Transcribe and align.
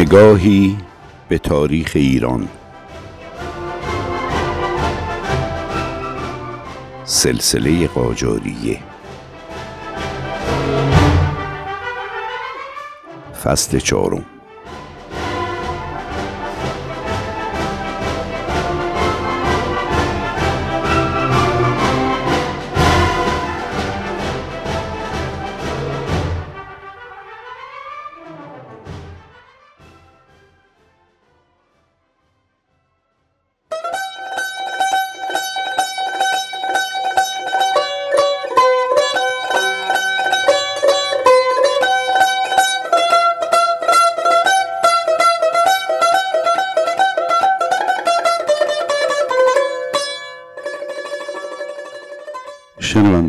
نگاهی 0.00 0.76
به 1.28 1.38
تاریخ 1.38 1.92
ایران. 1.94 2.48
سلسله 7.04 7.86
قاجاریه. 7.86 8.78
فصل 13.44 13.78
چهارم. 13.78 14.24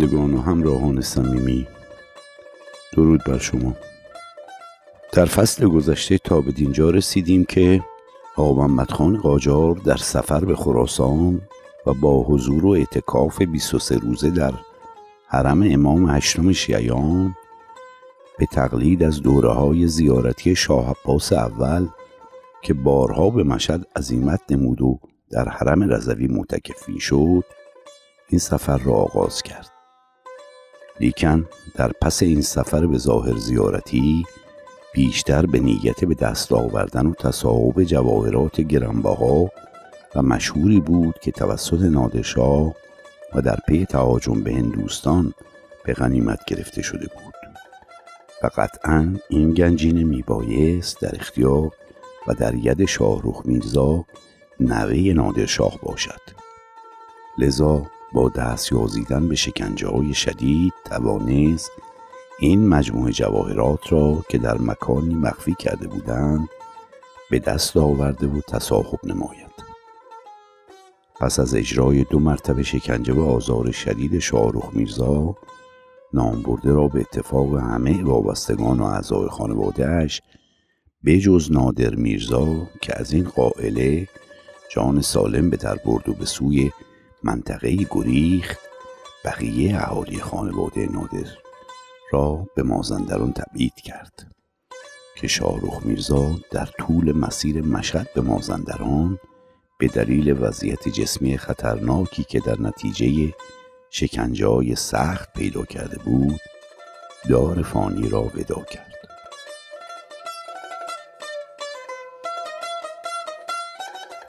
شنوندگان 0.01 0.33
و 0.33 0.41
همراهان 0.41 1.01
صمیمی. 1.01 1.67
درود 2.93 3.23
بر 3.23 3.37
شما. 3.37 3.76
در 5.13 5.26
فصل 5.26 5.67
گذشته 5.67 6.17
تا 6.17 6.41
به 6.41 6.51
دینجا 6.51 6.89
رسیدیم 6.89 7.45
که 7.45 7.84
آقا 8.37 8.67
محمد 8.67 8.91
خان 8.91 9.17
قاجار 9.17 9.76
در 9.76 9.98
سفر 9.98 10.45
به 10.45 10.55
خراسان 10.55 11.41
و 11.87 11.93
با 11.93 12.23
حضور 12.23 12.65
و 12.65 12.70
اعتکاف 12.70 13.41
23 13.41 13.98
روزه 13.98 14.29
در 14.29 14.53
حرم 15.27 15.63
امام 15.71 16.09
هشتم 16.09 16.51
شیعیان 16.51 17.35
به 18.39 18.45
تقلید 18.45 19.04
از 19.04 19.21
دوره 19.21 19.49
های 19.49 19.87
زیارتی 19.87 20.55
شاه 20.55 20.89
عباس 20.89 21.33
اول 21.33 21.87
که 22.61 22.73
بارها 22.73 23.29
به 23.29 23.43
مشهد 23.43 23.87
عظیمت 23.95 24.41
نمود 24.49 24.81
و 24.81 24.99
در 25.31 25.49
حرم 25.49 25.83
رضوی 25.83 26.27
معتکف 26.27 26.99
شد 26.99 27.43
این 28.29 28.39
سفر 28.39 28.77
را 28.77 28.93
آغاز 28.93 29.41
کرد. 29.41 29.80
لیکن 30.99 31.47
در 31.75 31.91
پس 32.01 32.23
این 32.23 32.41
سفر 32.41 32.85
به 32.85 32.97
ظاهر 32.97 33.37
زیارتی 33.37 34.25
بیشتر 34.93 35.45
به 35.45 35.59
نیت 35.59 36.05
به 36.05 36.15
دست 36.15 36.51
آوردن 36.51 37.05
و 37.05 37.13
تصاحب 37.13 37.83
جواهرات 37.83 38.61
گرانبها 38.61 39.49
و 40.15 40.21
مشهوری 40.21 40.79
بود 40.79 41.20
که 41.21 41.31
توسط 41.31 41.81
نادرشاه 41.81 42.75
و 43.35 43.41
در 43.41 43.59
پی 43.67 43.85
تهاجم 43.85 44.43
به 44.43 44.53
هندوستان 44.53 45.33
به 45.83 45.93
غنیمت 45.93 46.45
گرفته 46.45 46.81
شده 46.81 47.07
بود. 47.07 47.33
و 48.43 48.49
قطعا 48.55 49.15
این 49.29 49.51
گنجینه 49.51 50.03
میبایست 50.03 51.01
در 51.01 51.15
اختیار 51.15 51.71
و 52.27 52.33
در 52.33 52.55
ید 52.55 52.85
شاهرخ 52.85 53.41
میرزا 53.45 54.05
نوه 54.59 55.13
نادرشاه 55.13 55.79
باشد. 55.81 56.21
لذا 57.37 57.90
با 58.13 58.29
دست 58.29 58.71
یازیدن 58.71 59.27
به 59.27 59.35
شکنجه 59.35 59.87
های 59.87 60.13
شدید 60.13 60.73
توانست 60.85 61.71
این 62.40 62.67
مجموعه 62.67 63.12
جواهرات 63.12 63.93
را 63.93 64.25
که 64.29 64.38
در 64.38 64.57
مکانی 64.57 65.16
مخفی 65.16 65.56
کرده 65.59 65.88
بودند 65.88 66.49
به 67.31 67.39
دست 67.39 67.77
آورده 67.77 68.27
و 68.27 68.41
تصاحب 68.41 68.99
نماید. 69.03 69.51
پس 71.19 71.39
از 71.39 71.55
اجرای 71.55 72.03
دو 72.03 72.19
مرتبه 72.19 72.63
شکنجه 72.63 73.13
و 73.13 73.22
آزار 73.22 73.72
شدید 73.72 74.19
شاهرخ 74.19 74.69
میرزا 74.73 75.35
نامبرده 76.13 76.72
را 76.72 76.88
به 76.88 76.99
اتفاق 76.99 77.57
همه 77.57 78.03
وابستگان 78.03 78.79
و 78.79 78.83
اعضای 78.83 79.29
خانوادهاش 79.29 80.22
بجز 81.05 81.51
نادر 81.51 81.95
میرزا 81.95 82.67
که 82.81 82.99
از 82.99 83.13
این 83.13 83.23
قائله 83.23 84.07
جان 84.69 85.01
سالم 85.01 85.49
به 85.49 85.57
در 85.57 85.75
برد 85.75 86.09
و 86.09 86.13
به 86.13 86.25
سوی 86.25 86.72
منطقه 87.23 87.75
گریخت. 87.75 88.59
بقیه 89.25 89.75
اهالی 89.75 90.19
خانواده 90.19 90.87
نادر 90.91 91.29
را 92.11 92.47
به 92.55 92.63
مازندران 92.63 93.33
تبعید 93.33 93.75
کرد 93.75 94.27
که 95.17 95.27
شاهرخ 95.27 95.85
میرزا 95.85 96.35
در 96.51 96.65
طول 96.65 97.17
مسیر 97.17 97.61
مشهد 97.61 98.13
به 98.15 98.21
مازندران 98.21 99.19
به 99.79 99.87
دلیل 99.87 100.43
وضعیت 100.43 100.89
جسمی 100.89 101.37
خطرناکی 101.37 102.23
که 102.23 102.39
در 102.39 102.61
نتیجه 102.61 103.33
شکنجه 103.89 104.75
سخت 104.75 105.33
پیدا 105.33 105.65
کرده 105.65 105.97
بود 105.97 106.39
دار 107.29 107.61
فانی 107.61 108.09
را 108.09 108.23
ودا 108.23 108.63
کرد. 108.63 108.91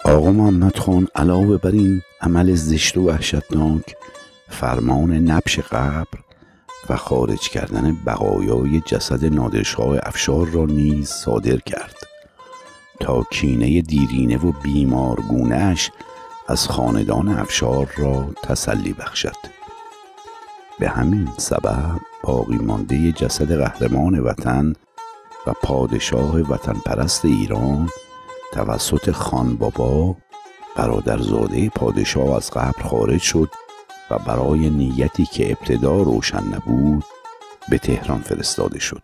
آقا 0.04 0.32
محمد 0.32 0.76
خان 0.78 1.08
علاوه 1.14 1.56
بر 1.56 1.70
این 1.70 2.02
عمل 2.22 2.54
زشت 2.54 2.96
و 2.96 3.08
وحشتناک 3.08 3.96
فرمان 4.48 5.12
نبش 5.12 5.58
قبر 5.58 6.18
و 6.88 6.96
خارج 6.96 7.48
کردن 7.48 7.96
بقایای 8.06 8.80
جسد 8.80 9.24
نادرشاه 9.24 9.98
افشار 10.02 10.46
را 10.46 10.64
نیز 10.64 11.08
صادر 11.08 11.56
کرد. 11.56 11.94
تا 13.00 13.22
کینه 13.30 13.82
دیرینه 13.82 14.36
و 14.36 14.52
بیمارگونهش 14.52 15.90
از 16.48 16.68
خاندان 16.68 17.28
افشار 17.28 17.90
را 17.96 18.30
تسلی 18.42 18.92
بخشد. 18.92 19.36
به 20.78 20.88
همین 20.88 21.28
سبب 21.38 22.00
باقی 22.22 22.56
مانده 22.56 23.12
جسد 23.12 23.56
قهرمان 23.56 24.18
وطن 24.18 24.72
و 25.46 25.52
پادشاه 25.62 26.40
وطن 26.40 26.72
پرست 26.72 27.24
ایران 27.24 27.88
توسط 28.52 29.10
خان 29.10 29.56
بابا 29.56 30.16
برادرزاده 30.76 31.68
پادشاه 31.68 32.36
از 32.36 32.50
قبر 32.50 32.82
خارج 32.82 33.20
شد 33.20 33.48
و 34.10 34.18
برای 34.18 34.70
نیتی 34.70 35.26
که 35.26 35.50
ابتدا 35.50 36.02
روشن 36.02 36.44
نبود 36.44 37.04
به 37.68 37.78
تهران 37.78 38.20
فرستاده 38.20 38.78
شد. 38.78 39.02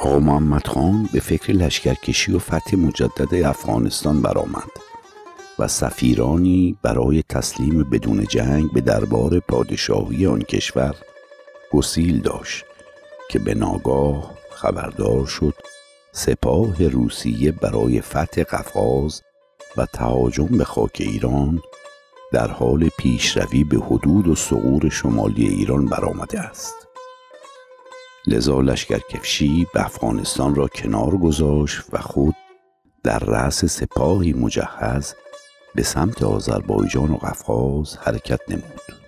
آقا 0.00 0.18
محمد 0.18 0.66
خان 0.66 1.08
به 1.12 1.20
فکر 1.20 1.52
لشکرکشی 1.52 2.32
و 2.32 2.38
فتح 2.38 2.76
مجدد 2.76 3.34
افغانستان 3.34 4.22
برآمد 4.22 4.70
و 5.58 5.68
سفیرانی 5.68 6.76
برای 6.82 7.22
تسلیم 7.28 7.90
بدون 7.90 8.24
جنگ 8.24 8.72
به 8.72 8.80
دربار 8.80 9.40
پادشاهی 9.40 10.26
آن 10.26 10.40
کشور 10.40 10.94
گسیل 11.74 12.20
داشت 12.20 12.64
که 13.30 13.38
به 13.38 13.54
ناگاه 13.54 14.34
خبردار 14.50 15.26
شد 15.26 15.54
سپاه 16.12 16.88
روسیه 16.88 17.52
برای 17.52 18.00
فتح 18.00 18.42
قفقاز 18.42 19.22
و 19.76 19.86
تهاجم 19.86 20.46
به 20.46 20.64
خاک 20.64 20.96
ایران 20.98 21.62
در 22.32 22.50
حال 22.50 22.88
پیشروی 22.98 23.64
به 23.64 23.76
حدود 23.76 24.28
و 24.28 24.34
سقور 24.34 24.88
شمالی 24.88 25.48
ایران 25.48 25.86
برآمده 25.86 26.40
است. 26.40 26.74
لذا 28.26 28.60
لشکرکشی 28.60 29.66
به 29.74 29.84
افغانستان 29.84 30.54
را 30.54 30.68
کنار 30.68 31.16
گذاشت 31.16 31.82
و 31.92 31.98
خود 31.98 32.34
در 33.02 33.18
رأس 33.18 33.64
سپاهی 33.64 34.32
مجهز 34.32 35.14
به 35.74 35.82
سمت 35.82 36.22
آذربایجان 36.22 37.10
و 37.10 37.16
قفقاز 37.16 37.96
حرکت 37.96 38.40
نمود. 38.48 39.03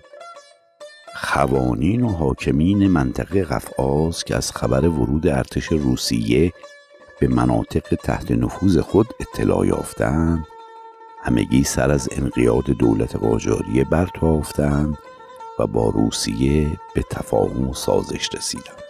خوانین 1.21 2.03
و 2.03 2.09
حاکمین 2.09 2.87
منطقه 2.87 3.43
قفقاز 3.43 4.23
که 4.23 4.35
از 4.35 4.51
خبر 4.51 4.87
ورود 4.87 5.27
ارتش 5.27 5.65
روسیه 5.65 6.53
به 7.19 7.27
مناطق 7.27 7.95
تحت 7.95 8.31
نفوذ 8.31 8.77
خود 8.77 9.07
اطلاع 9.19 9.67
یافتند 9.67 10.47
همگی 11.23 11.63
سر 11.63 11.91
از 11.91 12.09
انقیاد 12.11 12.63
دولت 12.63 13.15
قاجاریه 13.15 13.83
برتافتند 13.83 14.97
و 15.59 15.67
با 15.67 15.89
روسیه 15.89 16.79
به 16.95 17.03
تفاهم 17.09 17.69
و 17.69 17.73
سازش 17.73 18.29
رسیدند. 18.35 18.83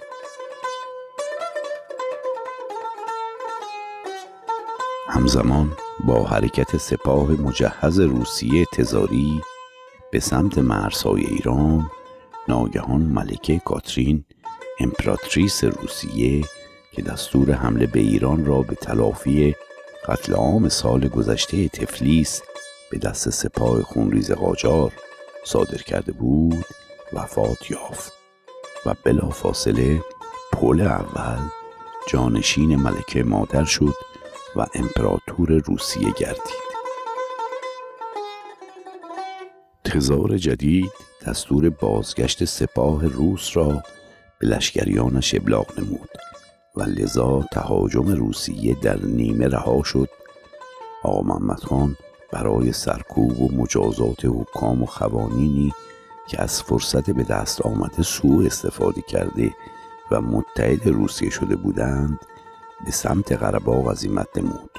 همزمان 5.07 5.71
با 6.05 6.23
حرکت 6.23 6.77
سپاه 6.77 7.31
مجهز 7.31 7.99
روسیه 7.99 8.65
تزاری 8.73 9.41
به 10.11 10.19
سمت 10.19 10.57
مرزهای 10.57 11.25
ایران 11.25 11.89
ناگهان 12.49 13.01
ملکه 13.01 13.59
کاترین 13.65 14.25
امپراتریس 14.79 15.63
روسیه 15.63 16.45
که 16.91 17.01
دستور 17.01 17.51
حمله 17.51 17.87
به 17.87 17.99
ایران 17.99 18.45
را 18.45 18.61
به 18.61 18.75
تلافی 18.75 19.55
قتل 20.07 20.33
عام 20.33 20.69
سال 20.69 21.07
گذشته 21.07 21.69
تفلیس 21.69 22.41
به 22.91 22.97
دست 22.97 23.29
سپاه 23.29 23.81
خونریز 23.81 24.31
قاجار 24.31 24.93
صادر 25.45 25.77
کرده 25.77 26.11
بود 26.11 26.65
وفات 27.13 27.71
یافت. 27.71 28.13
و 28.85 28.95
بلافاصله 29.03 30.01
پل 30.51 30.81
اول 30.81 31.39
جانشین 32.09 32.75
ملکه 32.75 33.23
مادر 33.23 33.63
شد 33.65 33.93
و 34.55 34.65
امپراتور 34.73 35.51
روسیه 35.51 36.13
گردید. 36.17 36.67
تزار 39.83 40.37
جدید 40.37 41.06
دستور 41.25 41.69
بازگشت 41.69 42.45
سپاه 42.45 43.07
روس 43.07 43.57
را 43.57 43.83
به 44.39 44.47
لشکریانش 44.47 45.35
ابلاغ 45.35 45.79
نمود 45.79 46.09
و 46.75 46.83
لذا 46.83 47.45
تهاجم 47.51 48.07
روسیه 48.07 48.75
در 48.81 48.99
نیمه 49.05 49.47
رها 49.47 49.83
شد. 49.83 50.09
آقا 51.03 51.21
محمد 51.21 51.59
خان 51.59 51.97
برای 52.31 52.71
سرکوب 52.71 53.41
و 53.41 53.51
مجازات 53.51 54.25
حکام 54.25 54.83
و 54.83 54.85
خوانینی 54.85 55.73
که 56.27 56.41
از 56.41 56.63
فرصت 56.63 57.09
به 57.09 57.23
دست 57.23 57.61
آمده 57.61 58.03
سوء 58.03 58.45
استفاده 58.45 59.01
کرده 59.01 59.51
و 60.11 60.21
متحد 60.21 60.87
روسیه 60.87 61.29
شده 61.29 61.55
بودند 61.55 62.19
به 62.85 62.91
سمت 62.91 63.31
قرباغ 63.31 63.91
عزیمت 63.91 64.37
نمود 64.37 64.71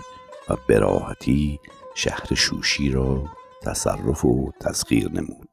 و 0.49 0.57
براحتی 0.69 1.61
شهر 1.95 2.35
شوشی 2.35 2.91
را 2.91 3.25
تصرف 3.63 4.25
و 4.25 4.53
تسخیر 4.61 5.11
نمود. 5.13 5.48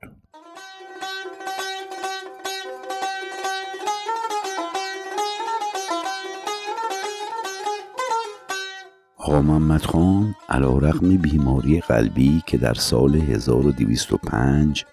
آقا 9.28 9.42
محمد 9.42 9.86
خان 9.86 10.36
علا 10.50 10.78
رقم 10.78 11.18
بیماری 11.18 11.80
قلبی 11.80 12.44
که 12.46 12.58
در 12.58 12.74
سال 12.74 13.16
1205 13.16 14.86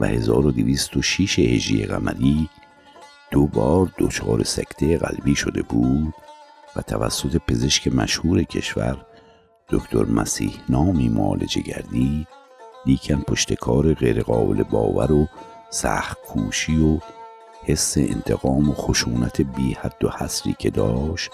و 0.00 0.06
1206 0.06 1.38
هجری 1.38 1.84
قمری 1.84 2.48
دو 3.30 3.46
بار 3.46 3.92
دچار 3.98 4.42
سکته 4.42 4.98
قلبی 4.98 5.34
شده 5.34 5.62
بود 5.62 6.14
و 6.76 6.82
توسط 6.82 7.36
پزشک 7.36 7.88
مشهور 7.88 8.42
کشور 8.42 9.06
دکتر 9.68 10.04
مسیح 10.04 10.52
نامی 10.68 11.08
معالجه 11.08 11.60
گردید 11.60 12.28
لیکن 12.86 13.20
پشتکار 13.20 13.94
غیرقابل 13.94 14.62
باور 14.62 15.12
و 15.12 15.26
سخت 15.70 16.18
کوشی 16.26 16.76
و 16.76 16.98
حس 17.64 17.98
انتقام 17.98 18.70
و 18.70 18.72
خشونت 18.72 19.40
بی 19.40 19.72
حد 19.72 20.04
و 20.04 20.10
حسری 20.10 20.56
که 20.58 20.70
داشت 20.70 21.30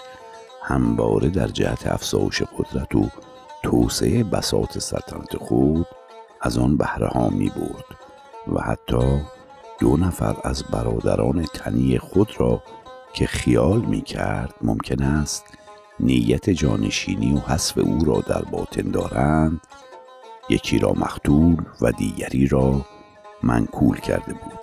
همواره 0.63 1.29
در 1.29 1.47
جهت 1.47 1.87
افزایش 1.87 2.41
قدرت 2.41 2.95
و 2.95 3.09
توسعه 3.63 4.23
بساط 4.23 4.77
سلطنت 4.77 5.37
خود 5.37 5.87
از 6.41 6.57
آن 6.57 6.77
بهره 6.77 7.07
ها 7.07 7.29
می 7.29 7.49
برد 7.49 7.85
و 8.55 8.61
حتی 8.61 9.21
دو 9.79 9.97
نفر 9.97 10.35
از 10.43 10.63
برادران 10.63 11.45
تنی 11.45 11.97
خود 11.97 12.31
را 12.37 12.63
که 13.13 13.27
خیال 13.27 13.81
می 13.81 14.01
کرد 14.01 14.53
ممکن 14.61 15.03
است 15.03 15.45
نیت 15.99 16.49
جانشینی 16.49 17.33
و 17.33 17.39
حذف 17.39 17.77
او 17.77 18.05
را 18.05 18.21
در 18.21 18.41
باطن 18.41 18.91
دارند 18.91 19.61
یکی 20.49 20.79
را 20.79 20.93
مختول 20.93 21.57
و 21.81 21.91
دیگری 21.91 22.47
را 22.47 22.85
منکول 23.43 23.97
کرده 23.97 24.33
بود. 24.33 24.59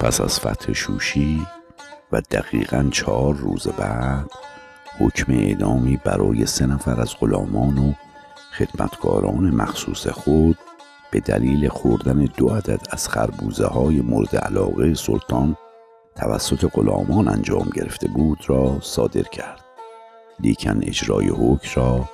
پس 0.00 0.20
از 0.20 0.40
فتح 0.40 0.72
شوشی 0.72 1.46
و 2.12 2.20
دقیقا 2.20 2.88
چهار 2.92 3.34
روز 3.34 3.68
بعد 3.68 4.30
حکم 5.00 5.32
اعدامی 5.32 5.96
برای 6.04 6.46
سه 6.46 6.66
نفر 6.66 7.00
از 7.00 7.14
غلامان 7.20 7.78
و 7.78 7.92
خدمتکاران 8.58 9.50
مخصوص 9.50 10.06
خود 10.06 10.58
به 11.10 11.20
دلیل 11.20 11.68
خوردن 11.68 12.28
دو 12.36 12.48
عدد 12.48 12.80
از 12.90 13.08
خربوزه 13.08 13.66
های 13.66 14.00
مورد 14.00 14.36
علاقه 14.36 14.94
سلطان 14.94 15.56
توسط 16.16 16.64
غلامان 16.72 17.28
انجام 17.28 17.70
گرفته 17.74 18.08
بود 18.08 18.38
را 18.46 18.78
صادر 18.80 19.22
کرد. 19.22 19.64
لیکن 20.40 20.80
اجرای 20.82 21.28
حکم 21.28 21.80
را 21.80 22.08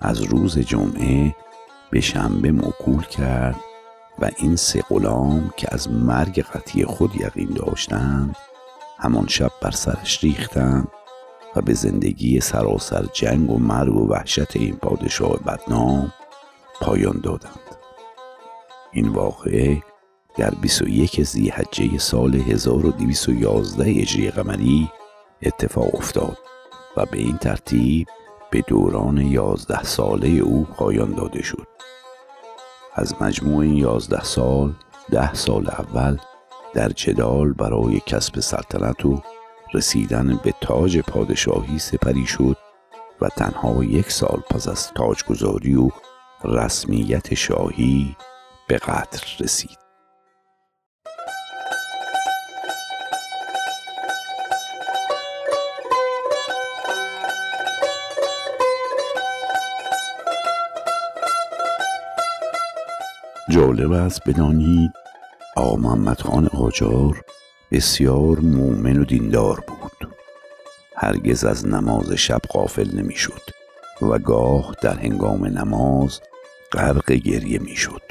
از 0.00 0.22
روز 0.22 0.58
جمعه 0.58 1.34
به 1.90 2.00
شنبه 2.00 2.52
موکول 2.52 3.02
کرد 3.02 3.56
و 4.18 4.30
این 4.36 4.56
سه 4.56 4.82
غلام 4.88 5.52
که 5.56 5.68
از 5.70 5.90
مرگ 5.90 6.40
قطعی 6.40 6.84
خود 6.84 7.16
یقین 7.16 7.48
داشتند 7.48 8.36
همان 8.98 9.26
شب 9.26 9.50
بر 9.62 9.70
سرش 9.70 10.24
ریختند 10.24 10.88
و 11.56 11.60
به 11.60 11.74
زندگی 11.74 12.40
سراسر 12.40 13.06
جنگ 13.12 13.50
و 13.50 13.58
مرگ 13.58 13.96
و 13.96 14.08
وحشت 14.08 14.56
این 14.56 14.76
پادشاه 14.76 15.38
بدنام 15.38 16.12
پایان 16.80 17.20
دادند. 17.22 17.76
این 18.92 19.08
واقعه 19.08 19.82
در 20.36 20.50
21 20.50 21.22
زیحجه 21.22 21.98
سال 21.98 22.34
1211 22.34 23.84
هجری 23.84 24.30
قمری 24.30 24.90
اتفاق 25.42 25.94
افتاد 25.94 26.38
و 26.96 27.06
به 27.06 27.18
این 27.18 27.36
ترتیب 27.36 28.08
به 28.50 28.60
دوران 28.60 29.18
یازده 29.18 29.82
ساله 29.82 30.28
او 30.28 30.64
پایان 30.64 31.12
داده 31.12 31.42
شد. 31.42 31.66
از 32.94 33.22
مجموع 33.22 33.58
این 33.58 33.76
یازده 33.76 34.24
سال 34.24 34.74
ده 35.10 35.34
سال 35.34 35.68
اول 35.68 36.18
در 36.74 36.88
جدال 36.88 37.52
برای 37.52 38.00
کسب 38.06 38.40
سلطنت 38.40 39.06
و 39.06 39.22
رسیدن 39.74 40.40
به 40.44 40.54
تاج 40.60 40.98
پادشاهی 40.98 41.78
سپری 41.78 42.26
شد 42.26 42.56
و 43.20 43.28
تنها 43.28 43.84
یک 43.84 44.10
سال 44.10 44.42
پس 44.50 44.68
از 44.68 44.92
تاجگذاری 44.92 45.74
و 45.74 45.90
رسمیت 46.44 47.34
شاهی 47.34 48.16
به 48.68 48.76
قتل 48.76 49.44
رسید. 49.44 49.78
جالب 63.48 63.92
است 63.92 64.28
بدانید 64.28 65.01
آقا 65.56 65.76
محمد 65.76 66.20
خان 66.20 66.48
قاجار 66.48 67.24
بسیار 67.70 68.40
مؤمن 68.40 68.98
و 68.98 69.04
دیندار 69.04 69.60
بود. 69.60 70.08
هرگز 70.96 71.44
از 71.44 71.66
نماز 71.66 72.12
شب 72.12 72.40
غافل 72.50 72.96
نمی‌شد 72.98 73.42
و 74.02 74.18
گاه 74.18 74.74
در 74.82 74.94
هنگام 74.98 75.44
نماز 75.46 76.20
غرق 76.72 77.12
گریه 77.12 77.58
می‌شد. 77.58 78.02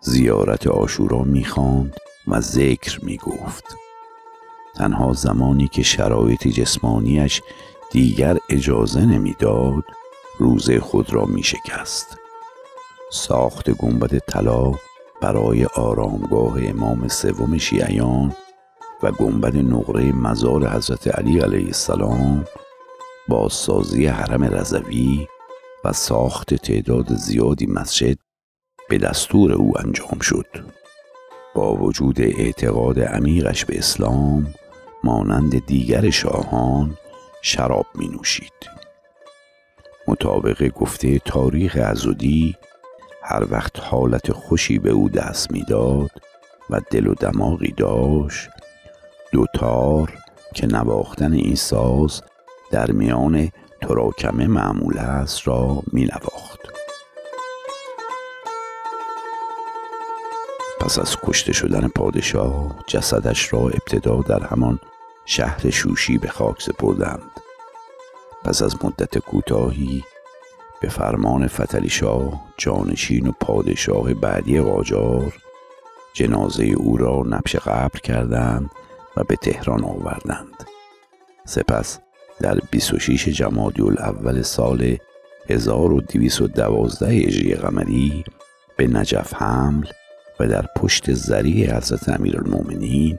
زیارت 0.00 0.66
آشورا 0.66 1.22
می‌خواند 1.22 1.96
و 2.28 2.40
ذکر 2.40 3.04
می‌گفت. 3.04 3.64
تنها 4.76 5.12
زمانی 5.12 5.68
که 5.68 5.82
شرایط 5.82 6.48
جسمانیش 6.48 7.42
دیگر 7.90 8.38
اجازه 8.50 9.06
نمی‌داد 9.06 9.84
روزه 10.38 10.80
خود 10.80 11.12
را 11.12 11.24
میشکست. 11.24 12.18
ساخت 13.12 13.70
گنبد 13.70 14.18
طلا 14.18 14.72
برای 15.20 15.64
آرامگاه 15.64 16.68
امام 16.68 17.08
سوم 17.08 17.58
شیعیان 17.58 18.32
و 19.02 19.12
گنبد 19.12 19.56
نقره 19.56 20.12
مزار 20.12 20.68
حضرت 20.68 21.18
علی 21.18 21.40
علیه 21.40 21.66
السلام 21.66 22.44
بازسازی 23.28 24.06
حرم 24.06 24.44
رضوی 24.44 25.26
و 25.84 25.92
ساخت 25.92 26.54
تعداد 26.54 27.14
زیادی 27.14 27.66
مسجد 27.66 28.18
به 28.88 28.98
دستور 28.98 29.52
او 29.52 29.80
انجام 29.80 30.18
شد. 30.20 30.46
با 31.54 31.74
وجود 31.74 32.20
اعتقاد 32.20 33.00
عمیقش 33.00 33.64
به 33.64 33.78
اسلام 33.78 34.54
مانند 35.04 35.66
دیگر 35.66 36.10
شاهان 36.10 36.98
شراب 37.42 37.86
می 37.94 38.08
نوشید 38.08 38.52
مطابق 40.08 40.68
گفته 40.68 41.18
تاریخ 41.18 41.78
ازودی 41.82 42.56
هر 43.30 43.46
وقت 43.50 43.80
حالت 43.80 44.32
خوشی 44.32 44.78
به 44.78 44.90
او 44.90 45.08
دست 45.08 45.52
می‌داد 45.52 46.10
و 46.70 46.80
دل 46.90 47.06
و 47.06 47.14
دماغی 47.14 47.72
داشت 47.76 48.48
دوتار 49.32 50.12
که 50.54 50.66
نواختن 50.66 51.32
این 51.32 51.54
ساز 51.54 52.22
در 52.70 52.90
میان 52.90 53.50
تراکمه 53.82 54.46
معمول 54.46 54.98
است 54.98 55.48
را 55.48 55.82
می 55.92 56.04
نواخت 56.04 56.60
پس 60.80 60.98
از 60.98 61.16
کشته 61.22 61.52
شدن 61.52 61.88
پادشاه 61.88 62.84
جسدش 62.86 63.52
را 63.52 63.60
ابتدا 63.60 64.20
در 64.20 64.46
همان 64.46 64.78
شهر 65.26 65.70
شوشی 65.70 66.18
به 66.18 66.28
خاک 66.28 66.62
سپردند. 66.62 67.30
پس 68.44 68.62
از 68.62 68.84
مدت 68.84 69.18
کوتاهی 69.18 70.04
به 70.80 70.88
فرمان 70.88 71.46
فتلی 71.46 71.88
شاه 71.88 72.44
جانشین 72.56 73.26
و 73.26 73.32
پادشاه 73.40 74.14
بعدی 74.14 74.60
قاجار 74.60 75.32
جنازه 76.12 76.64
او 76.64 76.96
را 76.96 77.22
نبش 77.26 77.56
قبر 77.56 78.00
کردند 78.00 78.70
و 79.16 79.24
به 79.24 79.36
تهران 79.36 79.84
آوردند. 79.84 80.64
سپس 81.44 81.98
در 82.40 82.58
26 82.70 83.28
جمادی 83.28 83.82
الاول 83.82 84.42
سال 84.42 84.96
1212 85.48 87.06
هجری 87.06 87.54
قمری 87.54 88.24
به 88.76 88.86
نجف 88.86 89.34
حمل 89.34 89.86
و 90.40 90.46
در 90.46 90.66
پشت 90.76 91.12
زریع 91.12 91.76
حضرت 91.76 92.08
امیرالمؤمنین 92.08 93.18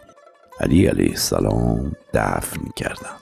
علی 0.60 0.88
علیه 0.88 1.10
السلام 1.10 1.96
دفن 2.14 2.62
کردند. 2.76 3.20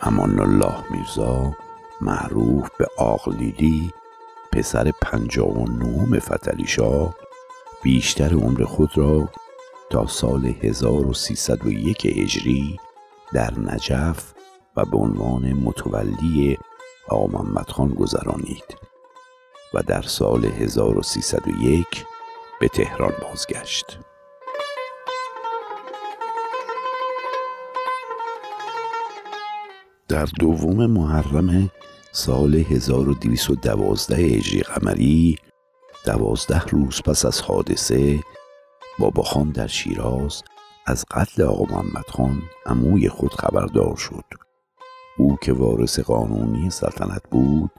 امان 0.00 0.40
الله 0.40 0.74
میرزا 0.90 1.54
معروف 2.00 2.68
به 2.78 2.86
آقلیلی 2.98 3.92
پسر 4.52 4.92
پنجاه 5.02 5.48
و 5.48 5.64
نهم 5.64 6.18
فتلی 6.18 6.66
شاه 6.66 7.14
بیشتر 7.82 8.34
عمر 8.34 8.64
خود 8.64 8.98
را 8.98 9.28
تا 9.90 10.06
سال 10.06 10.46
1301 10.46 12.06
هجری 12.06 12.80
در 13.32 13.58
نجف 13.58 14.32
و 14.76 14.84
به 14.84 14.96
عنوان 14.96 15.52
متولی 15.52 16.58
آقا 17.08 17.26
محمد 17.26 17.70
خان 17.70 17.88
گذرانید 17.88 18.76
و 19.74 19.82
در 19.82 20.02
سال 20.02 20.44
1301 20.44 21.86
به 22.60 22.68
تهران 22.68 23.12
بازگشت. 23.22 23.98
در 30.08 30.24
دوم 30.24 30.86
محرم 30.86 31.70
سال 32.12 32.54
1212 32.54 34.16
هجری 34.16 34.60
قمری 34.60 35.38
دوازده 36.06 36.64
روز 36.64 37.02
پس 37.02 37.24
از 37.24 37.40
حادثه 37.40 38.20
بابا 38.98 39.22
خان 39.22 39.50
در 39.50 39.66
شیراز 39.66 40.42
از 40.86 41.04
قتل 41.10 41.42
آقا 41.42 41.64
محمد 41.64 42.08
خان 42.08 42.42
عموی 42.66 43.08
خود 43.08 43.34
خبردار 43.34 43.96
شد. 43.96 44.24
او 45.18 45.36
که 45.42 45.52
وارث 45.52 46.00
قانونی 46.00 46.70
سلطنت 46.70 47.22
بود 47.30 47.70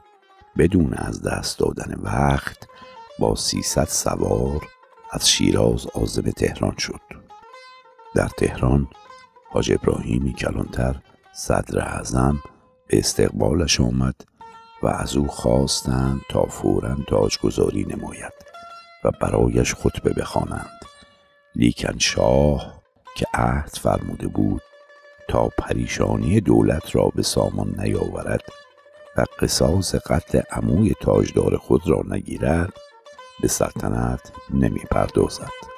بدون 0.58 0.94
از 0.94 1.22
دست 1.22 1.58
دادن 1.58 1.94
وقت 2.02 2.68
با 3.18 3.34
سیصد 3.34 3.88
سوار 3.88 4.68
از 5.12 5.30
شیراز 5.30 5.86
آزم 5.86 6.30
تهران 6.30 6.74
شد. 6.78 7.00
در 8.14 8.28
تهران 8.28 8.88
حاج 9.50 9.72
ابراهیمی 9.72 10.32
کلانتر 10.32 11.00
صدر 11.38 11.80
اعظم 11.80 12.42
به 12.86 12.98
استقبالش 12.98 13.80
آمد 13.80 14.14
و 14.82 14.86
از 14.86 15.16
او 15.16 15.26
خواستند 15.26 16.20
تا 16.30 16.46
فورا 16.46 16.96
تاجگذاری 17.08 17.84
نماید 17.84 18.32
و 19.04 19.10
برایش 19.20 19.74
خطبه 19.74 20.12
بخوانند. 20.12 20.80
لیکن 21.54 21.98
شاه 21.98 22.82
که 23.16 23.26
عهد 23.34 23.70
فرموده 23.82 24.28
بود 24.28 24.62
تا 25.28 25.48
پریشانی 25.58 26.40
دولت 26.40 26.96
را 26.96 27.12
به 27.14 27.22
سامان 27.22 27.74
نیاورد 27.78 28.42
و 29.16 29.24
قصاص 29.40 29.94
قتل 29.94 30.40
عموی 30.50 30.94
تاجدار 31.00 31.56
خود 31.56 31.88
را 31.88 32.02
نگیرد 32.08 32.72
به 33.42 33.48
سلطنت 33.48 34.32
نمی 34.50 34.80
پردازد 34.90 35.75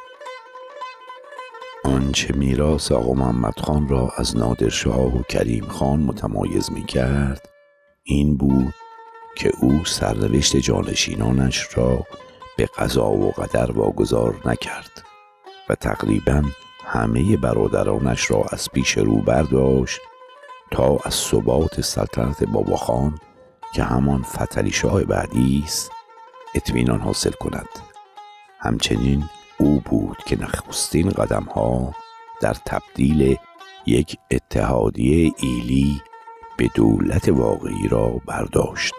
آنچه 1.89 2.35
میراث 2.37 2.93
آقا 2.93 3.13
محمد 3.13 3.61
خان 3.61 3.89
را 3.89 4.13
از 4.17 4.37
نادرشاه 4.37 5.19
و 5.19 5.23
کریم 5.23 5.65
خان 5.65 6.01
متمایز 6.01 6.73
می 6.73 6.85
کرد 6.85 7.49
این 8.03 8.37
بود 8.37 8.75
که 9.37 9.53
او 9.61 9.85
سرنوشت 9.85 10.57
جانشینانش 10.57 11.69
را 11.75 12.07
به 12.57 12.69
قضا 12.79 13.11
و 13.11 13.31
قدر 13.31 13.73
واگذار 13.73 14.41
نکرد 14.45 15.03
و 15.69 15.75
تقریبا 15.75 16.43
همه 16.85 17.37
برادرانش 17.37 18.31
را 18.31 18.45
از 18.53 18.69
پیش 18.71 18.99
رو 18.99 19.17
برداشت 19.17 20.01
تا 20.71 20.99
از 21.05 21.15
ثبات 21.15 21.81
سلطنت 21.81 22.45
باباخان 22.45 23.19
که 23.75 23.83
همان 23.83 24.23
فتلی 24.23 24.71
شاه 24.71 25.05
بعدی 25.05 25.63
است 25.65 25.91
اطمینان 26.55 27.01
حاصل 27.01 27.33
کند. 27.33 27.69
همچنین 28.61 29.25
او 29.59 29.81
بود 29.81 30.17
که 30.27 30.41
نخستین 30.41 31.11
قدم 31.11 31.45
ها 31.45 31.95
در 32.41 32.55
تبدیل 32.55 33.37
یک 33.87 34.17
اتحادیه 34.31 35.33
ایلی 35.37 36.03
به 36.57 36.69
دولت 36.75 37.29
واقعی 37.29 37.89
را 37.89 38.09
برداشت. 38.27 38.95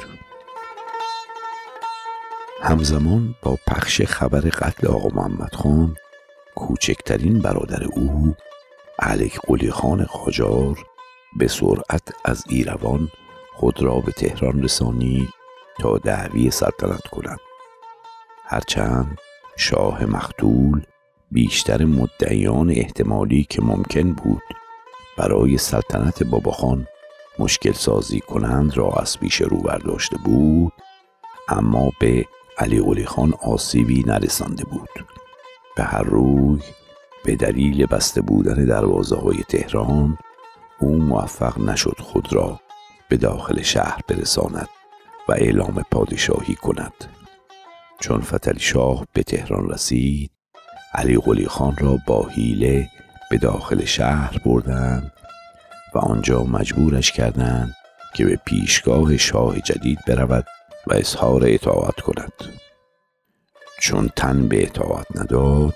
همزمان 2.61 3.35
با 3.41 3.57
پخش 3.67 4.01
خبر 4.01 4.39
قتل 4.39 4.87
آقا 4.87 5.09
محمد 5.09 5.55
خان 5.55 5.95
کوچکترین 6.55 7.39
برادر 7.39 7.83
او 7.83 8.35
علیک 8.99 9.39
قلی 9.39 9.71
خان 9.71 10.03
قاجار 10.03 10.85
به 11.37 11.47
سرعت 11.47 12.13
از 12.25 12.43
ایروان 12.49 13.11
خود 13.55 13.83
را 13.83 13.99
به 13.99 14.11
تهران 14.11 14.63
رسانی 14.63 15.29
تا 15.79 15.97
دعوی 15.97 16.51
سلطنت 16.51 17.07
کند 17.07 17.39
هرچند 18.45 19.17
شاه 19.59 20.05
مختول 20.05 20.81
بیشتر 21.31 21.85
مدعیان 21.85 22.69
احتمالی 22.69 23.43
که 23.49 23.61
ممکن 23.61 24.11
بود 24.11 24.41
برای 25.17 25.57
سلطنت 25.57 26.23
باباخان 26.23 26.87
مشکل 27.39 27.71
سازی 27.71 28.19
کنند 28.19 28.77
را 28.77 28.89
از 28.89 29.19
پیش 29.19 29.41
رو 29.41 29.57
برداشته 29.57 30.17
بود 30.17 30.73
اما 31.49 31.91
به 31.99 32.25
علی 32.57 32.81
قلی 32.81 33.05
خان 33.05 33.33
آسیبی 33.41 34.03
نرسانده 34.07 34.63
بود. 34.63 35.05
به 35.75 35.83
هر 35.83 36.03
روی 36.03 36.59
به 37.25 37.35
دلیل 37.35 37.85
بسته 37.85 38.21
بودن 38.21 38.65
دروازه 38.65 39.15
های 39.15 39.43
تهران 39.49 40.17
او 40.79 40.97
موفق 40.97 41.59
نشد 41.59 41.97
خود 41.99 42.33
را 42.33 42.59
به 43.09 43.17
داخل 43.17 43.61
شهر 43.61 44.01
برساند 44.07 44.69
و 45.29 45.31
اعلام 45.31 45.85
پادشاهی 45.91 46.55
کند. 46.55 47.18
چون 47.99 48.21
فتلی 48.21 48.59
شاه 48.59 49.07
به 49.13 49.23
تهران 49.23 49.69
رسید 49.69 50.31
علی 50.93 51.17
قلی 51.17 51.47
خان 51.47 51.75
را 51.77 51.97
با 52.07 52.27
حیله 52.27 52.89
به 53.29 53.37
داخل 53.37 53.85
شهر 53.85 54.37
بردند 54.45 55.11
و 55.95 55.97
آنجا 55.97 56.43
مجبورش 56.43 57.11
کردند 57.11 57.75
که 58.13 58.25
به 58.25 58.39
پیشگاه 58.45 59.17
شاه 59.17 59.59
جدید 59.59 59.99
برود 60.07 60.45
و 60.87 60.93
اظهار 60.93 61.43
اطاعت 61.45 61.99
کند. 62.01 62.33
چون 63.81 64.09
تن 64.15 64.47
به 64.47 64.63
اطاعت 64.63 65.05
نداد 65.15 65.75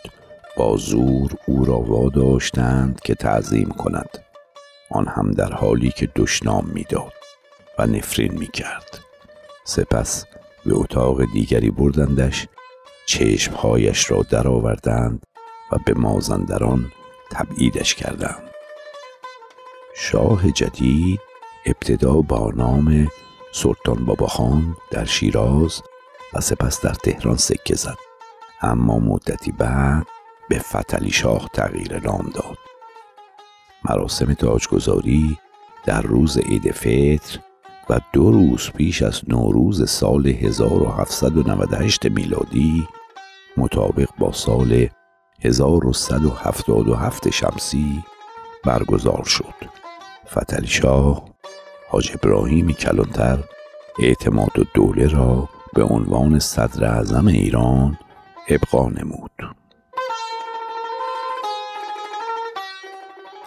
با 0.57 0.77
زور 0.77 1.31
او 1.47 1.65
را 1.65 1.79
واداشتند 1.79 2.99
که 2.99 3.15
تعظیم 3.15 3.69
کند. 3.69 4.09
آن 4.91 5.07
هم 5.07 5.31
در 5.31 5.53
حالی 5.53 5.89
که 5.89 6.09
دشنام 6.15 6.69
می‌داد 6.73 7.13
و 7.79 7.87
نفرین 7.87 8.33
می 8.33 8.47
کرد 8.47 8.99
سپس 9.65 10.25
به 10.65 10.75
اتاق 10.75 11.25
دیگری 11.25 11.71
بردندش 11.71 12.47
چشمهایش 13.05 14.11
را 14.11 14.21
درآوردند 14.29 15.25
و 15.71 15.77
به 15.85 15.93
مازندران 15.93 16.91
تبعیدش 17.31 17.95
کردند. 17.95 18.43
شاه 19.95 20.51
جدید 20.51 21.19
ابتدا 21.65 22.13
با 22.13 22.51
نام 22.55 23.07
سلطان 23.51 24.05
باباخان 24.05 24.77
در 24.91 25.05
شیراز 25.05 25.81
و 26.33 26.41
سپس 26.41 26.81
در 26.81 26.93
تهران 26.93 27.37
سکه 27.37 27.75
زد. 27.75 27.97
اما 28.61 28.99
مدتی 28.99 29.51
بعد 29.51 30.07
به 30.49 30.59
فتلی 30.59 31.11
شاه 31.11 31.49
تغییر 31.53 31.99
نام 31.99 32.31
داد. 32.35 32.57
مراسم 33.89 34.33
تاجگذاری 34.33 35.37
در 35.85 36.01
روز 36.01 36.37
عید 36.37 36.71
فطر 36.71 37.39
و 37.89 37.99
دو 38.13 38.31
روز 38.31 38.71
پیش 38.71 39.01
از 39.01 39.21
نوروز 39.27 39.89
سال 39.89 40.27
1798 40.27 42.05
میلادی 42.05 42.87
مطابق 43.57 44.09
با 44.19 44.31
سال 44.31 44.87
1177 45.41 47.29
شمسی 47.29 48.03
برگزار 48.63 49.23
شد. 49.23 49.53
فتلی 50.27 50.67
شاه 50.67 51.25
حاج 51.89 52.11
ابراهیم 52.13 52.71
کلانتر 52.71 53.43
اعتماد 53.99 54.59
و 54.59 54.63
دوله 54.73 55.07
را 55.07 55.49
به 55.73 55.83
عنوان 55.83 56.39
صدر 56.39 56.85
اعظم 56.85 57.27
ایران 57.27 57.97
ابقا 58.49 58.89
نمود. 58.89 59.31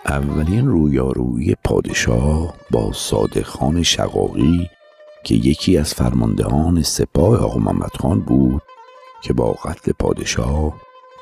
اولین 0.08 0.66
رویارویی 0.66 1.56
پادشاه 1.64 2.54
با 2.70 2.92
صادق 2.92 3.42
خان 3.42 3.82
شقاقی 3.82 4.70
که 5.24 5.34
یکی 5.34 5.78
از 5.78 5.94
فرماندهان 5.94 6.82
سپاه 6.82 7.38
آقا 7.38 7.88
خان 8.00 8.20
بود 8.20 8.62
که 9.22 9.32
با 9.32 9.52
قتل 9.52 9.92
پادشاه 9.92 10.80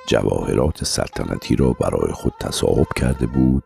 جواهرات 0.08 0.84
سلطنتی 0.84 1.56
را 1.56 1.72
برای 1.72 2.12
خود 2.12 2.32
تصاحب 2.40 2.86
کرده 2.96 3.26
بود 3.26 3.64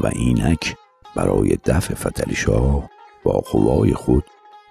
و 0.00 0.06
اینک 0.06 0.76
برای 1.16 1.58
دفع 1.64 1.94
فتلی 1.94 2.34
شاه 2.34 2.90
با 3.24 3.32
قوای 3.32 3.94
خود 3.94 4.24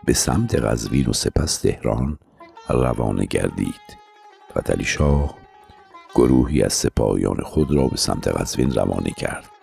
به 0.03 0.13
سمت 0.13 0.55
قزوین 0.55 1.07
و 1.07 1.13
سپس 1.13 1.57
تهران 1.57 2.19
روانه 2.69 3.25
گردید. 3.25 3.97
فتلی 4.57 4.85
شاه 4.85 5.35
گروهی 6.15 6.63
از 6.63 6.73
سپاهیان 6.73 7.41
خود 7.43 7.71
را 7.71 7.87
به 7.87 7.97
سمت 7.97 8.27
قزوین 8.27 8.71
روانه 8.71 9.11
کرد. 9.11 9.58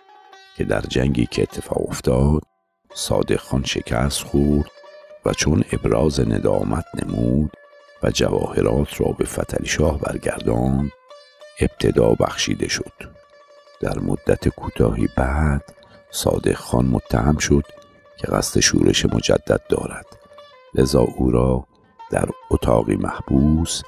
که 0.57 0.63
در 0.63 0.81
جنگی 0.81 1.25
که 1.25 1.41
اتفاق 1.41 1.89
افتاد 1.89 2.41
صادق 2.93 3.39
خان 3.39 3.63
شکست 3.63 4.23
خورد 4.23 4.71
و 5.25 5.33
چون 5.33 5.63
ابراز 5.71 6.19
ندامت 6.19 6.85
نمود 7.03 7.51
و 8.03 8.11
جواهرات 8.11 9.01
را 9.01 9.11
به 9.11 9.25
فتلی 9.25 9.67
شاه 9.67 9.99
برگرداند 9.99 10.91
ابتدا 11.59 12.13
بخشیده 12.13 12.67
شد. 12.67 12.93
در 13.81 13.99
مدت 13.99 14.49
کوتاهی 14.49 15.09
بعد 15.17 15.73
صادق 16.11 16.55
خان 16.55 16.85
متهم 16.85 17.37
شد 17.37 17.63
که 18.17 18.27
قصد 18.27 18.59
شورش 18.59 19.05
مجدد 19.05 19.61
دارد. 19.69 20.05
لذا 20.73 21.01
او 21.01 21.31
را 21.31 21.67
در 22.11 22.29
اتاقی 22.51 22.95
محبوس 22.95 23.81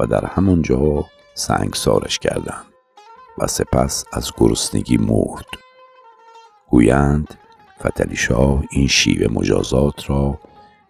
و 0.00 0.06
در 0.06 0.24
همانجا 0.24 1.04
سنگسارش 1.34 2.18
کردند 2.18 2.66
و 3.38 3.46
سپس 3.46 4.04
از 4.12 4.32
گرسنگی 4.36 4.96
مرد. 4.96 5.67
گویند 6.70 7.34
فتلی 7.80 8.16
شاه 8.16 8.64
این 8.70 8.86
شیوه 8.86 9.32
مجازات 9.32 10.10
را 10.10 10.38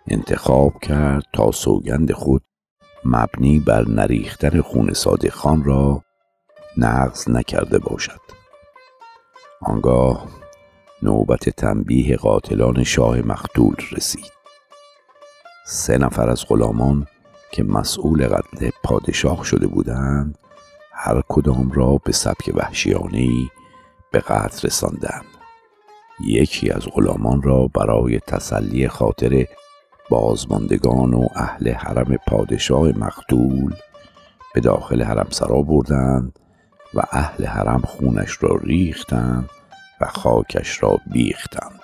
انتخاب 0.08 0.78
کرد 0.82 1.24
تا 1.32 1.50
سوگند 1.50 2.12
خود 2.12 2.42
مبنی 3.04 3.58
بر 3.58 3.88
نریختن 3.88 4.60
خون 4.60 4.92
صادق 4.92 5.32
خان 5.32 5.64
را 5.64 6.02
نقض 6.76 7.28
نکرده 7.28 7.78
باشد. 7.78 8.20
آنگاه 9.62 10.28
نوبت 11.02 11.48
تنبیه 11.48 12.16
قاتلان 12.16 12.84
شاه 12.84 13.20
مختول 13.20 13.76
رسید. 13.92 14.32
سه 15.66 15.98
نفر 15.98 16.28
از 16.28 16.44
غلامان 16.48 17.06
که 17.50 17.62
مسئول 17.62 18.28
قتل 18.28 18.70
پادشاه 18.84 19.44
شده 19.44 19.66
بودند 19.66 20.38
هر 20.92 21.22
کدام 21.28 21.70
را 21.70 22.00
به 22.04 22.12
سبک 22.12 22.50
وحشیانه 22.54 23.28
به 24.12 24.20
قتل 24.20 24.66
رساندند. 24.66 25.37
یکی 26.20 26.70
از 26.70 26.86
غلامان 26.86 27.42
را 27.42 27.66
برای 27.66 28.20
تسلی 28.20 28.88
خاطر 28.88 29.46
بازماندگان 30.10 31.14
و 31.14 31.26
اهل 31.34 31.72
حرم 31.72 32.16
پادشاه 32.26 32.98
مقتول 32.98 33.74
به 34.54 34.60
داخل 34.60 35.02
حرم 35.02 35.28
سرا 35.30 35.62
بردند 35.62 36.38
و 36.94 37.02
اهل 37.12 37.44
حرم 37.44 37.80
خونش 37.80 38.38
را 38.40 38.56
ریختند 38.62 39.50
و 40.00 40.06
خاکش 40.06 40.82
را 40.82 40.98
بیختند. 41.12 41.80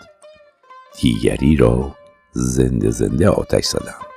دیگری 1.00 1.56
را 1.56 1.94
زنده 2.32 2.90
زنده 2.90 3.28
آتش 3.28 3.64
زدند. 3.64 4.14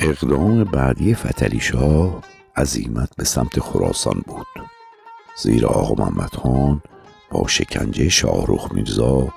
اقدام 0.00 0.64
بعدی 0.64 1.14
فتلی 1.14 1.60
شاه 1.60 2.22
عظیمت 2.56 3.16
به 3.16 3.24
سمت 3.24 3.60
خراسان 3.60 4.22
بود. 4.26 4.46
زیرا 5.36 5.68
آقا 5.68 6.04
محمد 6.04 6.34
خان 6.34 6.82
با 7.32 7.48
شکنجه 7.48 8.08
شاهرخ 8.08 8.72
میرزا 8.72 9.28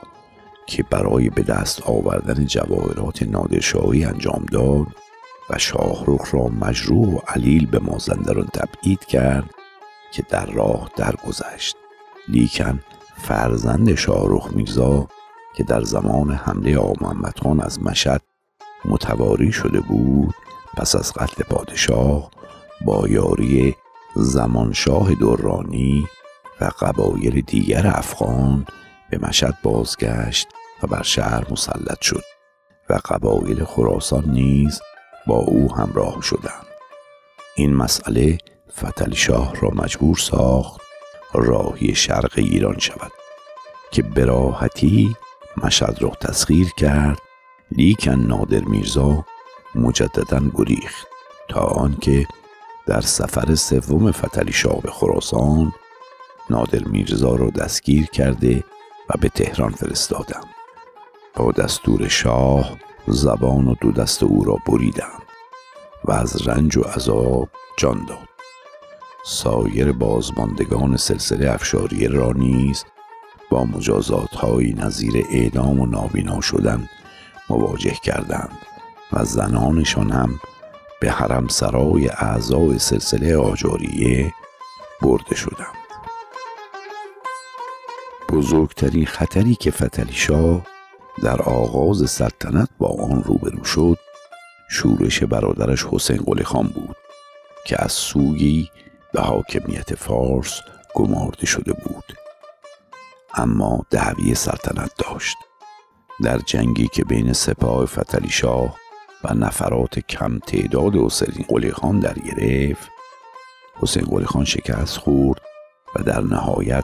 که 0.68 0.84
برای 0.84 1.30
به 1.30 1.42
دست 1.42 1.82
آوردن 1.82 2.46
جواهرات 2.46 3.24
نادرشاهی 3.24 4.06
انجام 4.06 4.46
داد 4.52 4.88
و 5.50 5.58
شاهرخ 5.58 6.34
را 6.34 6.48
مجروح 6.48 7.08
و 7.08 7.20
علیل 7.28 7.66
به 7.66 7.80
مازندران 7.80 8.48
تبعید 8.48 9.06
کرد 9.06 9.50
که 10.12 10.24
در 10.30 10.46
راه 10.46 10.90
درگذشت. 10.96 11.76
لیکن 12.28 12.80
فرزند 13.18 13.96
شاهرخ 13.96 14.54
میرزا 14.54 15.08
که 15.56 15.64
در 15.64 15.82
زمان 15.82 16.32
حمله 16.32 16.80
محمد 17.02 17.40
خان 17.44 17.60
از 17.60 17.84
مشد 17.84 18.22
متواری 18.86 19.52
شده 19.52 19.80
بود 19.80 20.34
پس 20.78 20.96
از 20.96 21.14
قتل 21.14 21.44
پادشاه 21.44 22.32
با 22.86 23.08
یاری 23.08 23.76
زمانشاه 24.16 25.16
دورانی 25.16 26.08
و 26.62 26.72
قبایل 26.80 27.42
دیگر 27.42 27.88
افغان 27.88 28.66
به 29.10 29.18
مشد 29.18 29.56
بازگشت 29.64 30.48
و 30.84 30.88
بر 30.88 31.04
شهر 31.04 31.52
مسلط 31.52 32.02
شد 32.02 32.24
و 32.90 33.00
قبایل 33.06 33.64
خراسان 33.64 34.30
نیز 34.30 34.82
با 35.28 35.36
او 35.36 35.76
همراه 35.76 36.22
شدند. 36.22 36.66
این 37.56 37.76
مسئله 37.76 38.38
فتلی 38.80 39.16
شاه 39.16 39.56
را 39.62 39.70
مجبور 39.70 40.18
ساخت 40.18 40.82
راهی 41.34 41.96
شرق 41.96 42.34
ایران 42.36 42.80
شود 42.80 43.12
که 43.92 44.02
براحتی 44.04 45.16
مشد 45.64 45.98
را 46.02 46.10
تسخیر 46.10 46.68
کرد 46.78 47.20
لیکن 47.72 48.12
نادر 48.12 48.60
میرزا 48.60 49.26
مجددا 49.76 50.42
گریخت 50.54 51.08
تا 51.50 51.62
آنکه 51.62 52.28
در 52.88 53.02
سفر 53.02 53.56
سوم 53.56 54.12
فتلی 54.12 54.52
شاه 54.54 54.82
به 54.82 54.92
خراسان 54.92 55.74
نادر 56.50 56.84
میرزا 56.84 57.36
را 57.36 57.50
دستگیر 57.50 58.06
کرده 58.06 58.64
و 59.10 59.14
به 59.22 59.30
تهران 59.30 59.72
فرستادم 59.72 60.44
با 61.36 61.52
دستور 61.52 62.08
شاه 62.08 62.78
زبان 63.08 63.68
و 63.68 63.76
دو 63.82 63.92
دست 63.92 64.24
او 64.24 64.44
را 64.44 64.58
بریدند 64.68 65.22
و 66.06 66.12
از 66.12 66.48
رنج 66.48 66.78
و 66.78 66.82
عذاب 66.82 67.50
جان 67.78 68.06
داد. 68.06 68.30
سایر 69.26 69.92
بازماندگان 69.92 70.98
سلسله 70.98 71.52
افشاری 71.52 72.08
را 72.08 72.32
نیز 72.32 72.86
با 73.50 73.66
مجازات 73.66 74.36
های 74.36 74.74
نظیر 74.74 75.26
اعدام 75.30 75.80
و 75.80 75.86
نابینا 75.86 76.42
شدن 76.42 76.90
مواجه 77.50 77.94
کردند 78.04 78.58
و 79.14 79.26
زنانشان 79.26 80.12
هم 80.12 80.40
به 81.02 81.12
حرم 81.12 81.48
سرای 81.48 82.10
اعضای 82.10 82.80
سلسله 82.80 83.38
آجاریه 83.38 84.34
برده 85.02 85.36
شدند. 85.36 85.85
بزرگترین 88.36 89.06
خطری 89.06 89.56
که 89.56 89.72
فتلی 89.72 90.14
شاه 90.14 90.62
در 91.24 91.42
آغاز 91.42 92.10
سلطنت 92.10 92.70
با 92.80 92.88
آن 92.88 93.24
روبرو 93.24 93.64
شد 93.64 93.98
شورش 94.70 95.24
برادرش 95.24 95.86
حسین 95.86 96.18
قلی 96.18 96.44
خان 96.44 96.68
بود 96.68 96.96
که 97.66 97.84
از 97.84 97.92
سوی 97.92 98.70
به 99.14 99.22
حاکمیت 99.22 99.96
فارس 99.96 100.62
گمارده 100.94 101.46
شده 101.46 101.74
بود. 101.74 102.04
اما 103.34 103.86
دعوی 103.90 104.36
سلطنت 104.36 104.92
داشت. 104.98 105.38
در 106.24 106.38
جنگی 106.38 106.88
که 106.88 107.04
بین 107.04 107.34
سپاه 107.34 107.86
فتلی 107.86 108.30
شاه 108.30 108.76
و 109.24 109.34
نفرات 109.34 110.00
کم 110.00 110.40
تعداد 110.40 110.96
حسین 110.96 111.46
قلی 111.48 111.72
خان 111.72 112.00
در 112.00 112.14
گرفت 112.14 112.90
حسین 113.76 114.04
قلی 114.04 114.26
خان 114.26 114.46
شکست 114.46 114.98
خورد 114.98 115.42
و 115.96 116.04
در 116.04 116.22
نهایت 116.22 116.84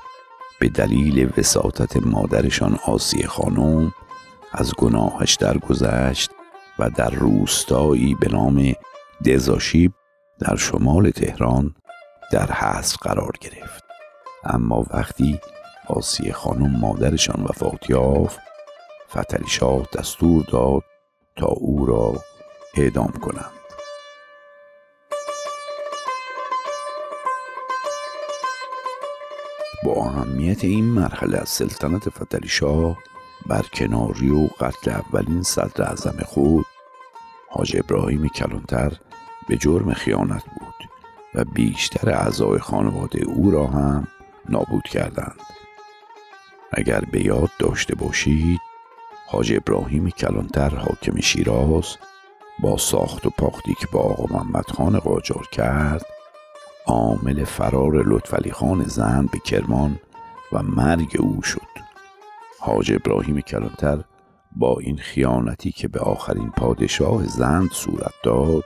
به 0.61 0.69
دلیل 0.69 1.29
وساطت 1.37 1.97
مادرشان 1.97 2.79
آسیه 2.85 3.27
خانم 3.27 3.91
از 4.51 4.73
گناهش 4.75 5.35
درگذشت 5.35 6.31
و 6.79 6.89
در 6.89 7.09
روستایی 7.09 8.15
به 8.15 8.27
نام 8.31 8.73
دزاشیب 9.25 9.93
در 10.39 10.55
شمال 10.55 11.09
تهران 11.09 11.75
در 12.31 12.51
حذف 12.51 12.97
قرار 12.97 13.31
گرفت. 13.41 13.83
اما 14.43 14.85
وقتی 14.93 15.39
آسیه 15.87 16.33
خانم 16.33 16.79
مادرشان 16.79 17.43
وفات 17.43 17.89
یافت 17.89 18.39
فتلی 19.11 19.47
شاه 19.47 19.87
دستور 19.93 20.43
داد 20.43 20.83
تا 21.35 21.47
او 21.47 21.85
را 21.85 22.13
اعدام 22.77 23.11
کنند. 23.11 23.60
اهمیت 30.21 30.63
این 30.63 30.85
مرحله 30.85 31.37
از 31.37 31.49
سلطنت 31.49 32.09
فتلی 32.09 32.47
شاه 32.47 32.97
بر 33.45 33.61
کناری 33.61 34.29
و 34.29 34.47
قتل 34.59 34.91
اولین 34.91 35.43
صدر 35.43 35.83
اعظم 35.83 36.17
خود 36.25 36.65
حاج 37.49 37.77
ابراهیم 37.77 38.27
کلانتر 38.27 38.93
به 39.47 39.57
جرم 39.57 39.93
خیانت 39.93 40.43
بود 40.43 40.89
و 41.35 41.45
بیشتر 41.45 42.09
اعضای 42.09 42.59
خانواده 42.59 43.23
او 43.25 43.51
را 43.51 43.67
هم 43.67 44.07
نابود 44.49 44.83
کردند. 44.83 45.39
اگر 46.71 46.99
به 46.99 47.25
یاد 47.25 47.49
داشته 47.59 47.95
باشید 47.95 48.59
حاج 49.27 49.53
ابراهیم 49.53 50.09
کلانتر 50.09 50.75
حاکم 50.75 51.21
شیراز 51.21 51.97
با 52.59 52.77
ساخت 52.77 53.25
و 53.25 53.29
پاختی 53.29 53.73
که 53.73 53.87
با 53.91 53.99
آقا 53.99 54.25
محمد 54.35 54.71
خان 54.71 54.99
قاجار 54.99 55.47
کرد 55.51 56.05
عامل 56.85 57.43
فرار 57.43 58.03
لطفعلی 58.05 58.51
خان 58.51 58.83
زن 58.83 59.29
به 59.31 59.39
کرمان 59.39 59.99
و 60.53 60.63
مرگ 60.63 61.17
او 61.19 61.41
شد. 61.41 61.71
حاج 62.59 62.91
ابراهیم 62.91 63.41
کلانتر 63.41 64.03
با 64.55 64.79
این 64.79 64.97
خیانتی 64.97 65.71
که 65.71 65.87
به 65.87 65.99
آخرین 65.99 66.49
پادشاه 66.49 67.25
زند 67.27 67.71
صورت 67.71 68.13
داد 68.23 68.63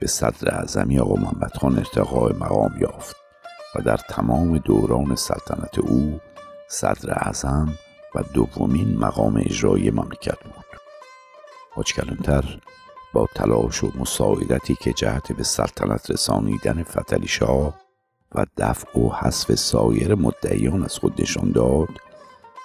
به 0.00 0.06
صدر 0.06 0.54
اعظمی 0.54 0.98
آقا 0.98 1.14
محمد 1.14 1.56
خان 1.56 1.78
ارتقاء 1.78 2.32
مقام 2.32 2.74
یافت 2.80 3.16
و 3.74 3.82
در 3.82 3.96
تمام 3.96 4.58
دوران 4.58 5.16
سلطنت 5.16 5.78
او 5.78 6.20
صدر 6.68 7.10
اعظم 7.10 7.78
و 8.14 8.22
دومین 8.34 8.98
مقام 8.98 9.36
اجرایی 9.36 9.90
مملکت 9.90 10.44
بود. 10.44 10.64
حاج 11.74 11.94
کلانتر 11.94 12.60
با 13.12 13.28
تلاش 13.34 13.84
و 13.84 13.90
مساعدتی 13.98 14.74
که 14.74 14.92
جهت 14.92 15.32
به 15.32 15.42
سلطنت 15.42 16.10
رسانیدن 16.10 16.82
فتلی 16.82 17.28
شاه 17.28 17.85
و 18.34 18.46
دفع 18.56 18.98
و 18.98 19.10
حذف 19.12 19.54
سایر 19.54 20.14
مدعیان 20.14 20.84
از 20.84 20.98
خود 20.98 21.20
نشان 21.20 21.52
داد 21.52 21.88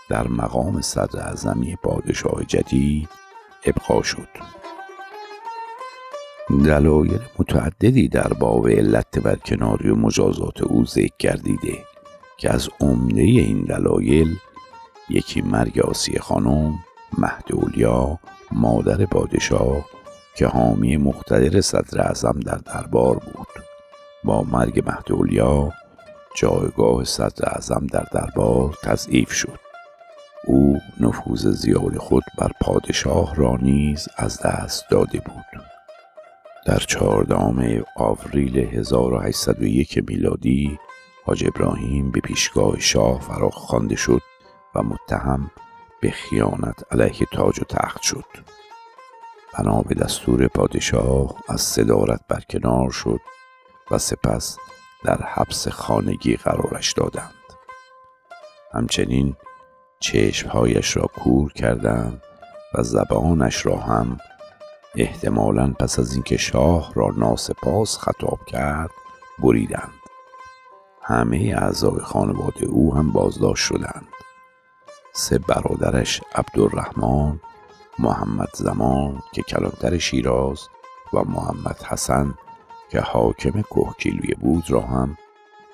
در 0.09 0.27
مقام 0.27 0.81
صدر 0.81 1.19
اعظمی 1.19 1.75
پادشاه 1.83 2.43
جدید 2.47 3.09
ابقا 3.65 4.03
شد. 4.03 4.27
دلایل 6.65 7.19
متعددی 7.39 8.07
در 8.07 8.33
باب 8.33 8.67
علت 8.67 9.19
برکناری 9.19 9.89
و 9.89 9.95
مجازات 9.95 10.61
او 10.61 10.85
ذکر 10.85 11.15
گردیده 11.19 11.85
که 12.37 12.53
از 12.53 12.69
عمده 12.79 13.21
این 13.21 13.61
دلایل 13.61 14.37
یکی 15.09 15.41
مرگ 15.41 15.79
آسیه 15.79 16.19
خانم 16.19 16.79
مهد 17.17 17.43
اولیا 17.53 18.19
مادر 18.51 19.05
پادشاه 19.05 19.85
که 20.35 20.47
حامی 20.47 20.97
مقتدر 20.97 21.61
صدر 21.61 22.01
اعظم 22.01 22.39
در 22.39 22.57
دربار 22.57 23.15
بود. 23.15 23.70
با 24.23 24.43
مرگ 24.43 24.83
مهد 24.85 25.11
اولیا 25.11 25.71
جایگاه 26.37 27.03
صدر 27.03 27.49
اعظم 27.49 27.87
در 27.87 28.05
دربار 28.11 28.77
تضعیف 28.83 29.31
شد. 29.31 29.59
او 30.47 30.79
نفوذ 30.99 31.47
زیاد 31.47 31.97
خود 31.97 32.23
بر 32.37 32.51
پادشاه 32.61 33.35
را 33.35 33.57
نیز 33.61 34.07
از 34.17 34.41
دست 34.41 34.85
داده 34.89 35.19
بود. 35.19 35.63
در 36.65 36.79
چهاردهم 36.79 37.83
آوریل 37.95 38.57
1801 38.57 40.03
میلادی 40.07 40.79
حاج 41.25 41.45
ابراهیم 41.47 42.11
به 42.11 42.19
پیشگاه 42.19 42.79
شاه 42.79 43.21
فراخ 43.21 43.53
خوانده 43.53 43.95
شد 43.95 44.21
و 44.75 44.83
متهم 44.83 45.51
به 46.01 46.11
خیانت 46.11 46.83
علیه 46.91 47.25
تاج 47.33 47.59
و 47.59 47.63
تخت 47.63 48.01
شد. 48.01 48.25
بنا 49.57 49.81
به 49.81 49.95
دستور 49.95 50.47
پادشاه 50.47 51.35
از 51.49 51.61
صدارت 51.61 52.21
برکنار 52.27 52.91
شد. 52.91 53.19
و 53.91 53.97
سپس 53.97 54.57
در 55.03 55.17
حبس 55.17 55.67
خانگی 55.67 56.35
قرارش 56.35 56.93
دادند. 56.93 57.33
همچنین 58.73 59.35
چشمهایش 59.99 60.97
را 60.97 61.03
کور 61.03 61.53
کردند 61.53 62.21
و 62.73 62.83
زبانش 62.83 63.65
را 63.65 63.77
هم 63.77 64.17
احتمالا 64.95 65.73
پس 65.79 65.99
از 65.99 66.13
اینکه 66.13 66.37
شاه 66.37 66.91
را 66.95 67.13
ناسپاس 67.17 67.97
خطاب 67.97 68.39
کرد 68.47 68.91
بریدند. 69.39 69.93
همه 71.01 71.55
اعضای 71.57 71.99
خانواده 71.99 72.65
او 72.65 72.95
هم 72.95 73.11
بازداشت 73.11 73.65
شدند. 73.65 74.07
سه 75.13 75.37
برادرش 75.37 76.21
عبدالرحمن 76.35 77.39
محمد 77.99 78.49
زمان 78.53 79.21
که 79.33 79.41
کلانتر 79.41 79.97
شیراز 79.97 80.67
و 81.13 81.23
محمد 81.23 81.83
حسن 81.83 82.33
که 82.91 82.99
حاکم 82.99 83.61
کوهکیلویه 83.61 84.35
بود 84.35 84.71
را 84.71 84.81
هم 84.81 85.17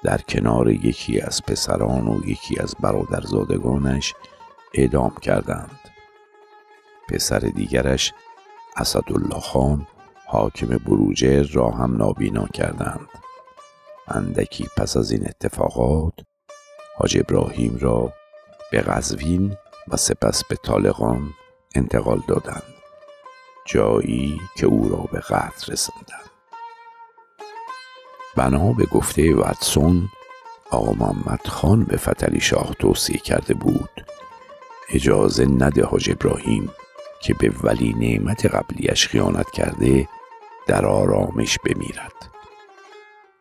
در 0.03 0.17
کنار 0.17 0.69
یکی 0.69 1.21
از 1.21 1.41
پسران 1.45 2.07
و 2.07 2.25
یکی 2.25 2.59
از 2.59 2.75
برادرزادگانش 2.79 4.13
اعدام 4.73 5.15
کردند. 5.21 5.79
پسر 7.09 7.39
دیگرش 7.39 8.13
اسدالله 8.75 9.39
خان 9.39 9.87
حاکم 10.27 10.67
بروجر 10.67 11.43
را 11.43 11.69
هم 11.69 11.97
نابینا 11.97 12.47
کردند. 12.47 13.09
اندکی 14.07 14.67
پس 14.77 14.97
از 14.97 15.11
این 15.11 15.27
اتفاقات 15.27 16.13
حاج 16.97 17.17
ابراهیم 17.17 17.77
را 17.81 18.13
به 18.71 18.81
قزوین 18.81 19.57
و 19.87 19.97
سپس 19.97 20.43
به 20.43 20.55
طالقان 20.55 21.33
انتقال 21.75 22.21
دادند. 22.27 22.73
جایی 23.65 24.39
که 24.57 24.65
او 24.65 24.89
را 24.89 25.09
به 25.11 25.19
قتل 25.19 25.71
رساندند. 25.71 26.26
بنا 28.37 28.73
به 28.73 28.85
گفته 28.85 29.35
واتسون 29.35 30.09
آقا 30.71 30.93
محمد 30.93 31.47
خان 31.47 31.83
به 31.83 31.97
فتلی 31.97 32.39
شاه 32.39 32.73
توصیه 32.79 33.17
کرده 33.17 33.53
بود 33.53 34.05
اجازه 34.89 35.45
نده 35.45 35.85
حاج 35.85 36.09
ابراهیم 36.09 36.71
که 37.21 37.33
به 37.33 37.51
ولی 37.63 37.93
نعمت 37.93 38.45
قبلیش 38.45 39.07
خیانت 39.07 39.51
کرده 39.51 40.07
در 40.67 40.85
آرامش 40.85 41.57
بمیرد. 41.65 42.13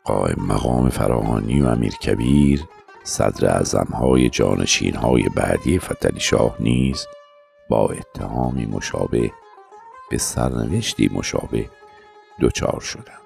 قائم 0.05 0.43
مقام 0.43 0.89
فراهانی 0.89 1.63
و 1.63 1.67
امیر 1.67 1.93
کبیر 1.93 2.65
صدر 3.05 3.51
اعظم 3.51 3.89
های 3.93 4.29
جانشین 4.29 4.95
های 4.95 5.29
بعدی 5.29 5.79
فتلی 5.79 6.21
شاه 6.21 6.57
نیز 6.61 7.07
با 7.71 7.89
اتهامی 7.89 8.67
مشابه 8.67 9.33
به 10.11 10.19
سرنوشتی 10.19 11.11
مشابه 11.15 11.71
دچار 12.41 12.81
شدند. 12.81 13.26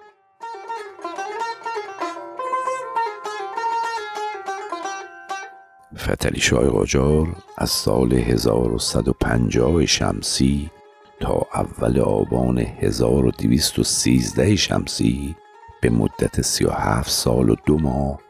فتلی 6.00 6.40
شاه 6.40 6.68
قاجار 6.68 7.36
از 7.58 7.70
سال 7.70 8.12
1150 8.12 9.86
شمسی 9.86 10.70
تا 11.20 11.46
اول 11.54 12.00
آبان 12.00 12.58
1213 12.58 14.56
شمسی 14.56 15.36
به 15.82 15.90
مدت 15.90 16.40
37 16.40 17.10
سال 17.10 17.50
و 17.50 17.54
دو 17.66 17.78
ماه 17.78 18.20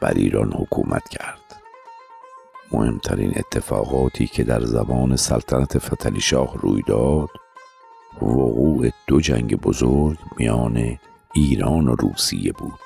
بر 0.00 0.14
ایران 0.14 0.52
حکومت 0.52 1.08
کرد. 1.08 1.62
مهمترین 2.72 3.32
اتفاقاتی 3.36 4.26
که 4.26 4.44
در 4.44 4.60
زمان 4.60 5.16
سلطنت 5.16 5.78
فتلی 5.78 6.20
شاه 6.20 6.58
روی 6.58 6.82
داد 6.86 7.28
وقوع 8.22 8.90
دو 9.06 9.20
جنگ 9.20 9.60
بزرگ 9.60 10.18
میان 10.36 10.98
ایران 11.34 11.88
و 11.88 11.94
روسیه 11.94 12.52
بود 12.52 12.80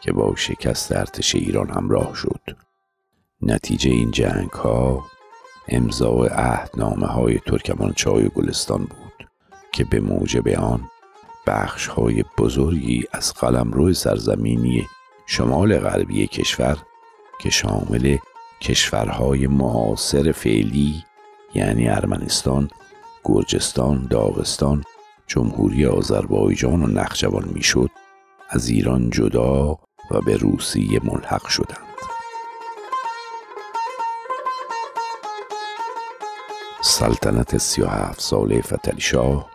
که 0.00 0.12
با 0.12 0.36
شکست 0.36 0.92
ارتش 0.92 1.34
ایران 1.34 1.70
همراه 1.70 2.14
شد. 2.14 2.40
نتیجه 3.46 3.90
این 3.90 4.10
جنگ 4.10 4.50
ها 4.50 5.04
امضاع 5.68 6.28
عهدنامه 6.28 7.06
های 7.06 7.38
ترکمانچای 7.38 8.26
و 8.26 8.28
گلستان 8.28 8.78
بود 8.78 9.28
که 9.72 9.84
به 9.84 10.00
موجب 10.00 10.48
آن 10.48 10.80
بخش 11.46 11.86
های 11.86 12.24
بزرگی 12.38 13.04
از 13.12 13.34
قلمرو 13.34 13.92
سرزمینی 13.92 14.86
شمال 15.26 15.78
غربی 15.78 16.26
کشور 16.26 16.78
که 17.40 17.50
شامل 17.50 18.16
کشورهای 18.60 19.46
معاصر 19.46 20.32
فعلی 20.32 21.04
یعنی 21.54 21.88
ارمنستان، 21.88 22.70
گرجستان، 23.24 24.06
داغستان، 24.10 24.84
جمهوری 25.26 25.86
آذربایجان 25.86 26.82
و 26.82 26.86
نخجوان 26.86 27.48
می‌شد 27.52 27.90
از 28.50 28.68
ایران 28.68 29.10
جدا 29.10 29.78
و 30.10 30.20
به 30.26 30.36
روسیه 30.36 31.00
ملحق 31.04 31.46
شدند. 31.46 31.83
سلطنت 36.86 37.58
سی 37.58 37.82
و 37.82 37.86
هفت 37.86 38.20
ساله 38.20 38.60
فتلی 38.60 39.00
شاه 39.00 39.50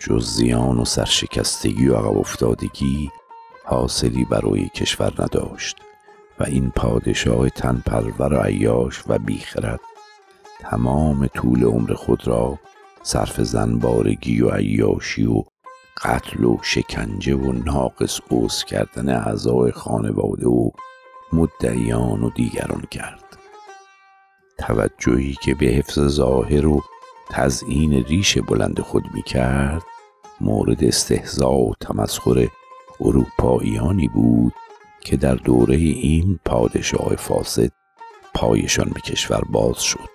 جز 0.00 0.26
زیان 0.26 0.78
و 0.78 0.84
سرشکستگی 0.84 1.88
و 1.88 1.96
عقب 1.96 2.18
افتادگی 2.18 3.10
حاصلی 3.64 4.24
برای 4.24 4.68
کشور 4.68 5.12
نداشت 5.18 5.76
و 6.40 6.44
این 6.44 6.70
پادشاه 6.70 7.48
تنپرور 7.48 8.34
و 8.34 8.36
عیاش 8.36 9.02
و 9.06 9.18
بیخرد. 9.18 9.80
تمام 10.60 11.26
طول 11.26 11.64
عمر 11.64 11.94
خود 11.94 12.28
را 12.28 12.58
صرف 13.02 13.40
زنبارگی 13.40 14.40
و 14.40 14.50
عیاشی 14.50 15.26
و 15.26 15.44
قتل 16.04 16.44
و 16.44 16.56
شکنجه 16.62 17.34
و 17.34 17.52
ناقص 17.52 18.20
اوز 18.28 18.64
کردن 18.64 19.08
اعضای 19.08 19.72
خانواده 19.72 20.48
و 20.48 20.70
مدعیان 21.32 22.22
و 22.22 22.30
دیگران 22.30 22.84
کرد. 22.90 23.39
توجهی 24.60 25.36
که 25.42 25.54
به 25.54 25.66
حفظ 25.66 26.00
ظاهر 26.00 26.66
و 26.66 26.82
تزیین 27.30 28.04
ریش 28.04 28.38
بلند 28.38 28.80
خود 28.80 29.04
می 29.14 29.22
کرد 29.22 29.82
مورد 30.40 30.84
استهزا 30.84 31.52
و 31.52 31.74
تمسخر 31.80 32.48
اروپاییانی 33.00 34.08
بود 34.08 34.52
که 35.00 35.16
در 35.16 35.34
دوره 35.34 35.76
این 35.76 36.38
پادشاه 36.44 37.16
فاسد 37.16 37.70
پایشان 38.34 38.90
به 38.94 39.00
کشور 39.00 39.40
باز 39.50 39.82
شد 39.82 40.08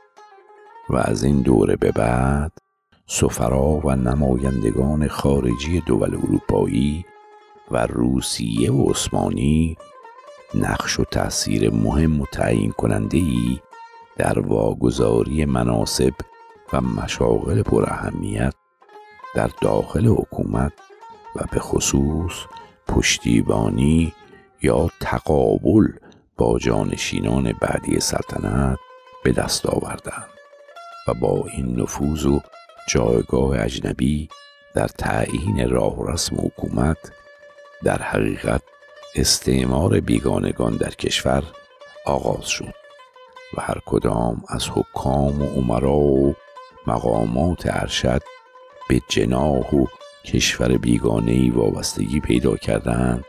و 0.90 0.98
از 0.98 1.24
این 1.24 1.42
دوره 1.42 1.76
به 1.76 1.92
بعد 1.92 2.52
سفرا 3.08 3.82
و 3.84 3.96
نمایندگان 3.96 5.08
خارجی 5.08 5.82
دول 5.82 6.16
اروپایی 6.16 7.06
و 7.72 7.88
روسیه 7.88 8.72
و 8.72 8.90
عثمانی 8.90 9.78
نقش 10.56 11.00
و 11.00 11.04
تأثیر 11.04 11.74
مهم 11.74 12.22
و 12.22 12.26
تعیین 12.26 12.72
کننده 12.72 13.18
ای 13.18 13.60
در 14.18 14.40
واگذاری 14.40 15.46
مناسب 15.46 16.14
و 16.74 16.82
مشاغل 16.82 17.62
پر 17.62 17.86
اهمیت 17.90 18.54
در 19.36 19.50
داخل 19.62 20.08
حکومت 20.08 20.74
و 21.36 21.40
به 21.52 21.60
خصوص 21.60 22.34
پشتیبانی 22.88 24.14
یا 24.62 24.90
تقابل 25.00 25.88
با 26.38 26.60
جانشینان 26.60 27.54
بعدی 27.62 28.00
سلطنت 28.00 28.80
به 29.24 29.32
دست 29.32 29.66
آوردند 29.66 30.30
و 31.08 31.14
با 31.14 31.46
این 31.54 31.80
نفوذ 31.80 32.26
و 32.26 32.42
جایگاه 32.90 33.64
اجنبی 33.64 34.30
در 34.74 34.88
تعیین 34.88 35.70
راه 35.70 36.00
و 36.00 36.12
رسم 36.12 36.36
حکومت 36.36 36.98
در 37.84 38.02
حقیقت 38.02 38.62
استعمار 39.16 40.00
بیگانگان 40.00 40.78
در 40.78 40.90
کشور 40.90 41.44
آغاز 42.06 42.46
شد. 42.46 42.85
و 43.58 43.62
هر 43.62 43.78
کدام 43.86 44.44
از 44.48 44.70
حکام 44.70 45.42
و 45.42 45.46
عمرا 45.46 45.98
و 45.98 46.36
مقامات 46.88 47.64
ارشد 47.66 48.22
به 48.90 49.02
جناح 49.08 49.76
و 49.76 49.86
کشور 50.26 50.78
بیگانه 50.78 51.52
وابستگی 51.52 52.20
پیدا 52.20 52.56
کردند 52.56 53.26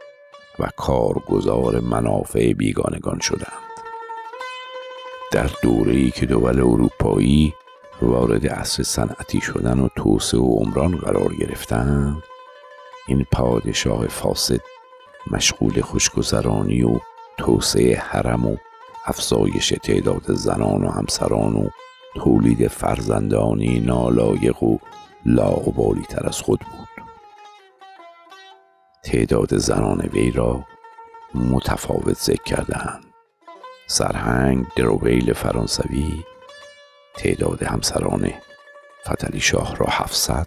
و 0.59 0.69
کارگزار 0.77 1.81
منافع 1.81 2.53
بیگانگان 2.53 3.19
شدند. 3.21 3.67
در 5.33 5.51
دوره‌ای 5.63 6.11
که 6.11 6.27
دول 6.27 6.61
اروپایی 6.61 7.55
وارد 8.03 8.47
عصر 8.47 8.83
صنعتی 8.83 9.41
شدن 9.41 9.79
و 9.81 9.89
توسعه 9.97 10.41
و 10.41 10.59
عمران 10.59 10.97
قرار 10.97 11.35
گرفتند 11.35 12.23
این 13.09 13.27
پادشاه 13.33 14.07
فاسد 14.07 14.61
مشغول 15.31 15.81
خوشگذرانی 15.81 16.83
و 16.83 16.99
توسعه 17.39 17.97
حرم 17.97 18.47
و 18.47 18.57
افزایش 19.07 19.75
تعداد 19.83 20.35
زنان 20.35 20.85
و 20.85 20.91
همسران 20.91 21.57
و 21.57 21.69
تولید 22.15 22.69
فرزندانی 22.69 23.81
نالایق 23.81 24.63
و 24.63 24.79
لاعبالی 25.27 26.03
تر 26.03 26.27
از 26.27 26.41
خود 26.41 26.61
بود. 26.61 27.07
تعداد 29.03 29.57
زنان 29.57 30.01
وی 30.01 30.31
را 30.31 30.65
متفاوت 31.35 32.19
ذکر 32.19 32.43
کردند 32.43 33.05
سرهنگ 33.87 34.67
درویل 34.77 35.33
فرانسوی 35.33 36.25
تعداد 37.17 37.63
همسران 37.63 38.31
فتلی 39.09 39.41
شاه 39.41 39.77
را 39.77 39.87
700 39.91 40.47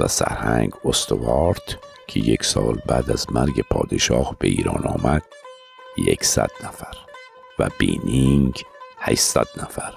و 0.00 0.08
سرهنگ 0.08 0.72
استوارت 0.84 1.78
که 2.06 2.20
یک 2.20 2.44
سال 2.44 2.80
بعد 2.86 3.10
از 3.10 3.32
مرگ 3.32 3.60
پادشاه 3.70 4.36
به 4.38 4.48
ایران 4.48 4.86
آمد 4.86 5.22
یکصد 5.98 6.50
نفر. 6.64 7.05
و 7.58 7.68
بینینگ 7.78 8.62
800 8.98 9.46
نفر 9.56 9.94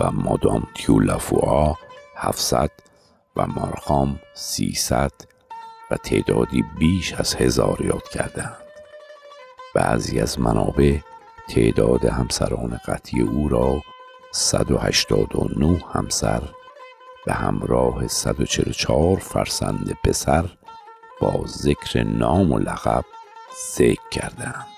و 0.00 0.10
مادام 0.10 0.66
تیولافوا 0.74 1.76
700 2.16 2.70
و 3.36 3.46
مارخام 3.46 4.20
300 4.34 5.12
و 5.90 5.96
تعدادی 5.96 6.64
بیش 6.78 7.12
از 7.12 7.34
هزار 7.34 7.84
یاد 7.84 8.08
کردند 8.08 8.56
بعضی 9.74 10.20
از 10.20 10.40
منابع 10.40 10.98
تعداد 11.48 12.04
همسران 12.04 12.80
قطعی 12.86 13.20
او 13.22 13.48
را 13.48 13.82
189 14.32 15.84
همسر 15.92 16.42
به 17.26 17.32
همراه 17.32 18.06
144 18.06 19.16
فرزند 19.16 19.98
پسر 20.04 20.44
با 21.20 21.44
ذکر 21.46 22.02
نام 22.02 22.52
و 22.52 22.58
لقب 22.58 23.04
ذکر 23.76 24.08
کردند 24.10 24.75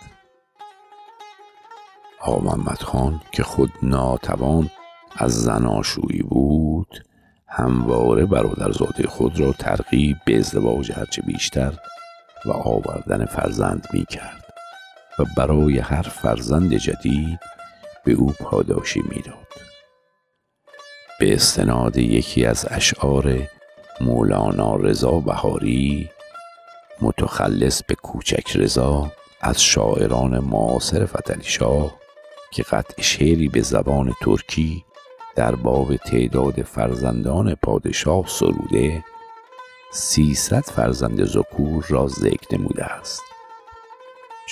آقا 2.20 2.40
محمد 2.44 2.78
خان 2.78 3.20
که 3.32 3.42
خود 3.42 3.72
ناتوان 3.82 4.70
از 5.16 5.42
زناشویی 5.42 6.22
بود 6.22 7.04
همواره 7.46 8.26
برادرزاده 8.26 9.06
خود 9.06 9.40
را 9.40 9.52
ترغیب 9.52 10.16
به 10.26 10.38
ازدواج 10.38 10.92
هرچه 10.92 11.22
بیشتر 11.22 11.72
و 12.44 12.52
آوردن 12.52 13.24
فرزند 13.24 13.86
می 13.92 14.04
کرد 14.04 14.44
و 15.18 15.24
برای 15.36 15.78
هر 15.78 16.02
فرزند 16.02 16.74
جدید 16.74 17.40
به 18.04 18.12
او 18.12 18.32
پاداشی 18.32 19.02
می‌داد. 19.08 19.48
به 21.20 21.34
استناد 21.34 21.96
یکی 21.96 22.44
از 22.44 22.66
اشعار 22.70 23.38
مولانا 24.00 24.76
رضا 24.76 25.20
بهاری 25.20 26.08
متخلص 27.00 27.82
به 27.82 27.94
کوچک 27.94 28.56
رضا 28.56 29.12
از 29.40 29.62
شاعران 29.62 30.38
معاصر 30.38 31.06
فتلی 31.06 31.44
شاه 31.44 31.98
که 32.50 32.62
قطع 32.62 33.02
شعری 33.02 33.48
به 33.48 33.62
زبان 33.62 34.14
ترکی 34.22 34.84
در 35.36 35.54
باب 35.54 35.96
تعداد 35.96 36.62
فرزندان 36.62 37.54
پادشاه 37.54 38.24
سروده 38.28 39.04
سیصد 39.92 40.64
فرزند 40.64 41.24
زکور 41.24 41.84
را 41.88 42.08
ذکر 42.08 42.58
نموده 42.58 42.84
است. 42.84 43.22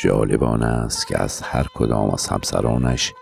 جالبان 0.02 0.62
است 0.62 1.06
که 1.06 1.22
از 1.22 1.42
هر 1.42 1.66
کدام 1.74 2.10
از 2.10 2.26
همسرانش 2.26 3.12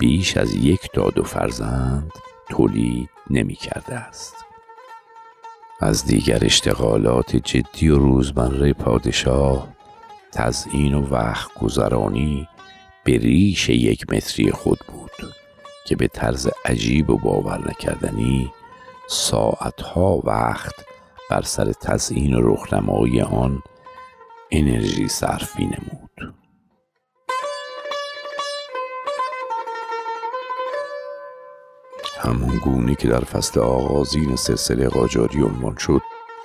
بیش 0.00 0.36
از 0.36 0.54
یک 0.54 0.90
تا 0.92 1.10
دو 1.10 1.22
فرزند 1.22 2.12
تولید 2.48 3.10
نمی 3.30 3.54
کرده 3.54 3.94
است. 3.94 4.34
از 5.80 6.04
دیگر 6.04 6.38
اشتغالات 6.42 7.36
جدی 7.36 7.88
و 7.88 7.98
روزمره 7.98 8.72
پادشاه 8.72 9.68
تزئین 10.32 10.94
و 10.94 11.06
وقت 11.08 11.54
گذرانی 11.54 12.48
به 13.06 13.18
ریش 13.18 13.68
یک 13.68 14.12
متری 14.12 14.50
خود 14.50 14.78
بود 14.88 15.34
که 15.86 15.96
به 15.96 16.08
طرز 16.08 16.48
عجیب 16.64 17.10
و 17.10 17.18
باور 17.18 17.68
نکردنی 17.68 18.52
ساعتها 19.08 20.20
وقت 20.24 20.74
بر 21.30 21.42
سر 21.42 21.72
تزئین 21.72 22.34
و 22.34 22.52
رخنمایی 22.52 23.20
آن 23.20 23.62
انرژی 24.50 25.08
صرفی 25.08 25.64
نمود. 25.64 26.34
همان 32.18 32.58
گونه 32.58 32.94
که 32.94 33.08
در 33.08 33.24
فصل 33.24 33.60
آغازین 33.60 34.36
سلسله 34.36 34.88
قاجاری 34.88 35.42
عنوان 35.42 35.76
شد 35.76 36.02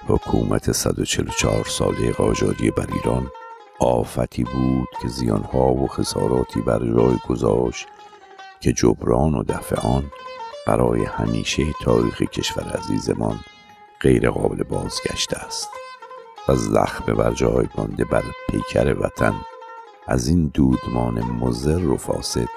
حکومت 0.08 0.72
144 0.72 1.66
ساله 1.66 2.12
قاجاری 2.12 2.72
بر 2.72 2.88
ایران 2.94 3.32
آفتی 3.82 4.44
بود 4.44 4.88
که 5.02 5.08
زیانها 5.08 5.74
و 5.74 5.88
خساراتی 5.88 6.62
بر 6.62 6.80
جای 6.80 7.18
گذاشت 7.30 7.88
که 8.60 8.74
جبران 8.74 9.36
و 9.36 9.44
دفع 9.44 9.88
آن 9.88 10.12
برای 10.68 11.04
همیشه 11.04 11.64
تاریخ 11.84 12.22
کشور 12.22 12.64
عزیزمان 12.64 13.40
غیر 14.02 14.30
قابل 14.30 14.64
بازگشت 14.64 15.34
است 15.34 15.70
و 16.48 16.56
زخم 16.56 17.14
بر 17.14 17.32
جای 17.32 17.68
مانده 17.78 18.06
بر 18.06 18.24
پیکر 18.50 18.96
وطن 19.00 19.34
از 20.08 20.28
این 20.28 20.52
دودمان 20.54 21.20
مزر 21.24 21.88
و 21.88 21.98
فاسد 21.98 22.48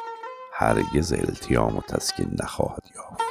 هرگز 0.52 1.12
التیام 1.12 1.76
و 1.76 1.80
تسکین 1.80 2.30
نخواهد 2.42 2.82
یافت. 2.96 3.24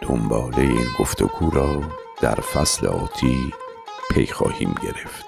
دنباله 0.00 0.58
این 0.58 0.86
گفتگو 0.98 1.50
را 1.50 2.03
در 2.20 2.34
فصل 2.34 2.86
آتی 2.86 3.54
پی 4.10 4.26
خواهیم 4.26 4.74
گرفت. 4.82 5.26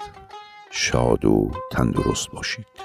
شاد 0.71 1.25
و 1.25 1.51
تندرست 1.71 2.31
باشید. 2.31 2.76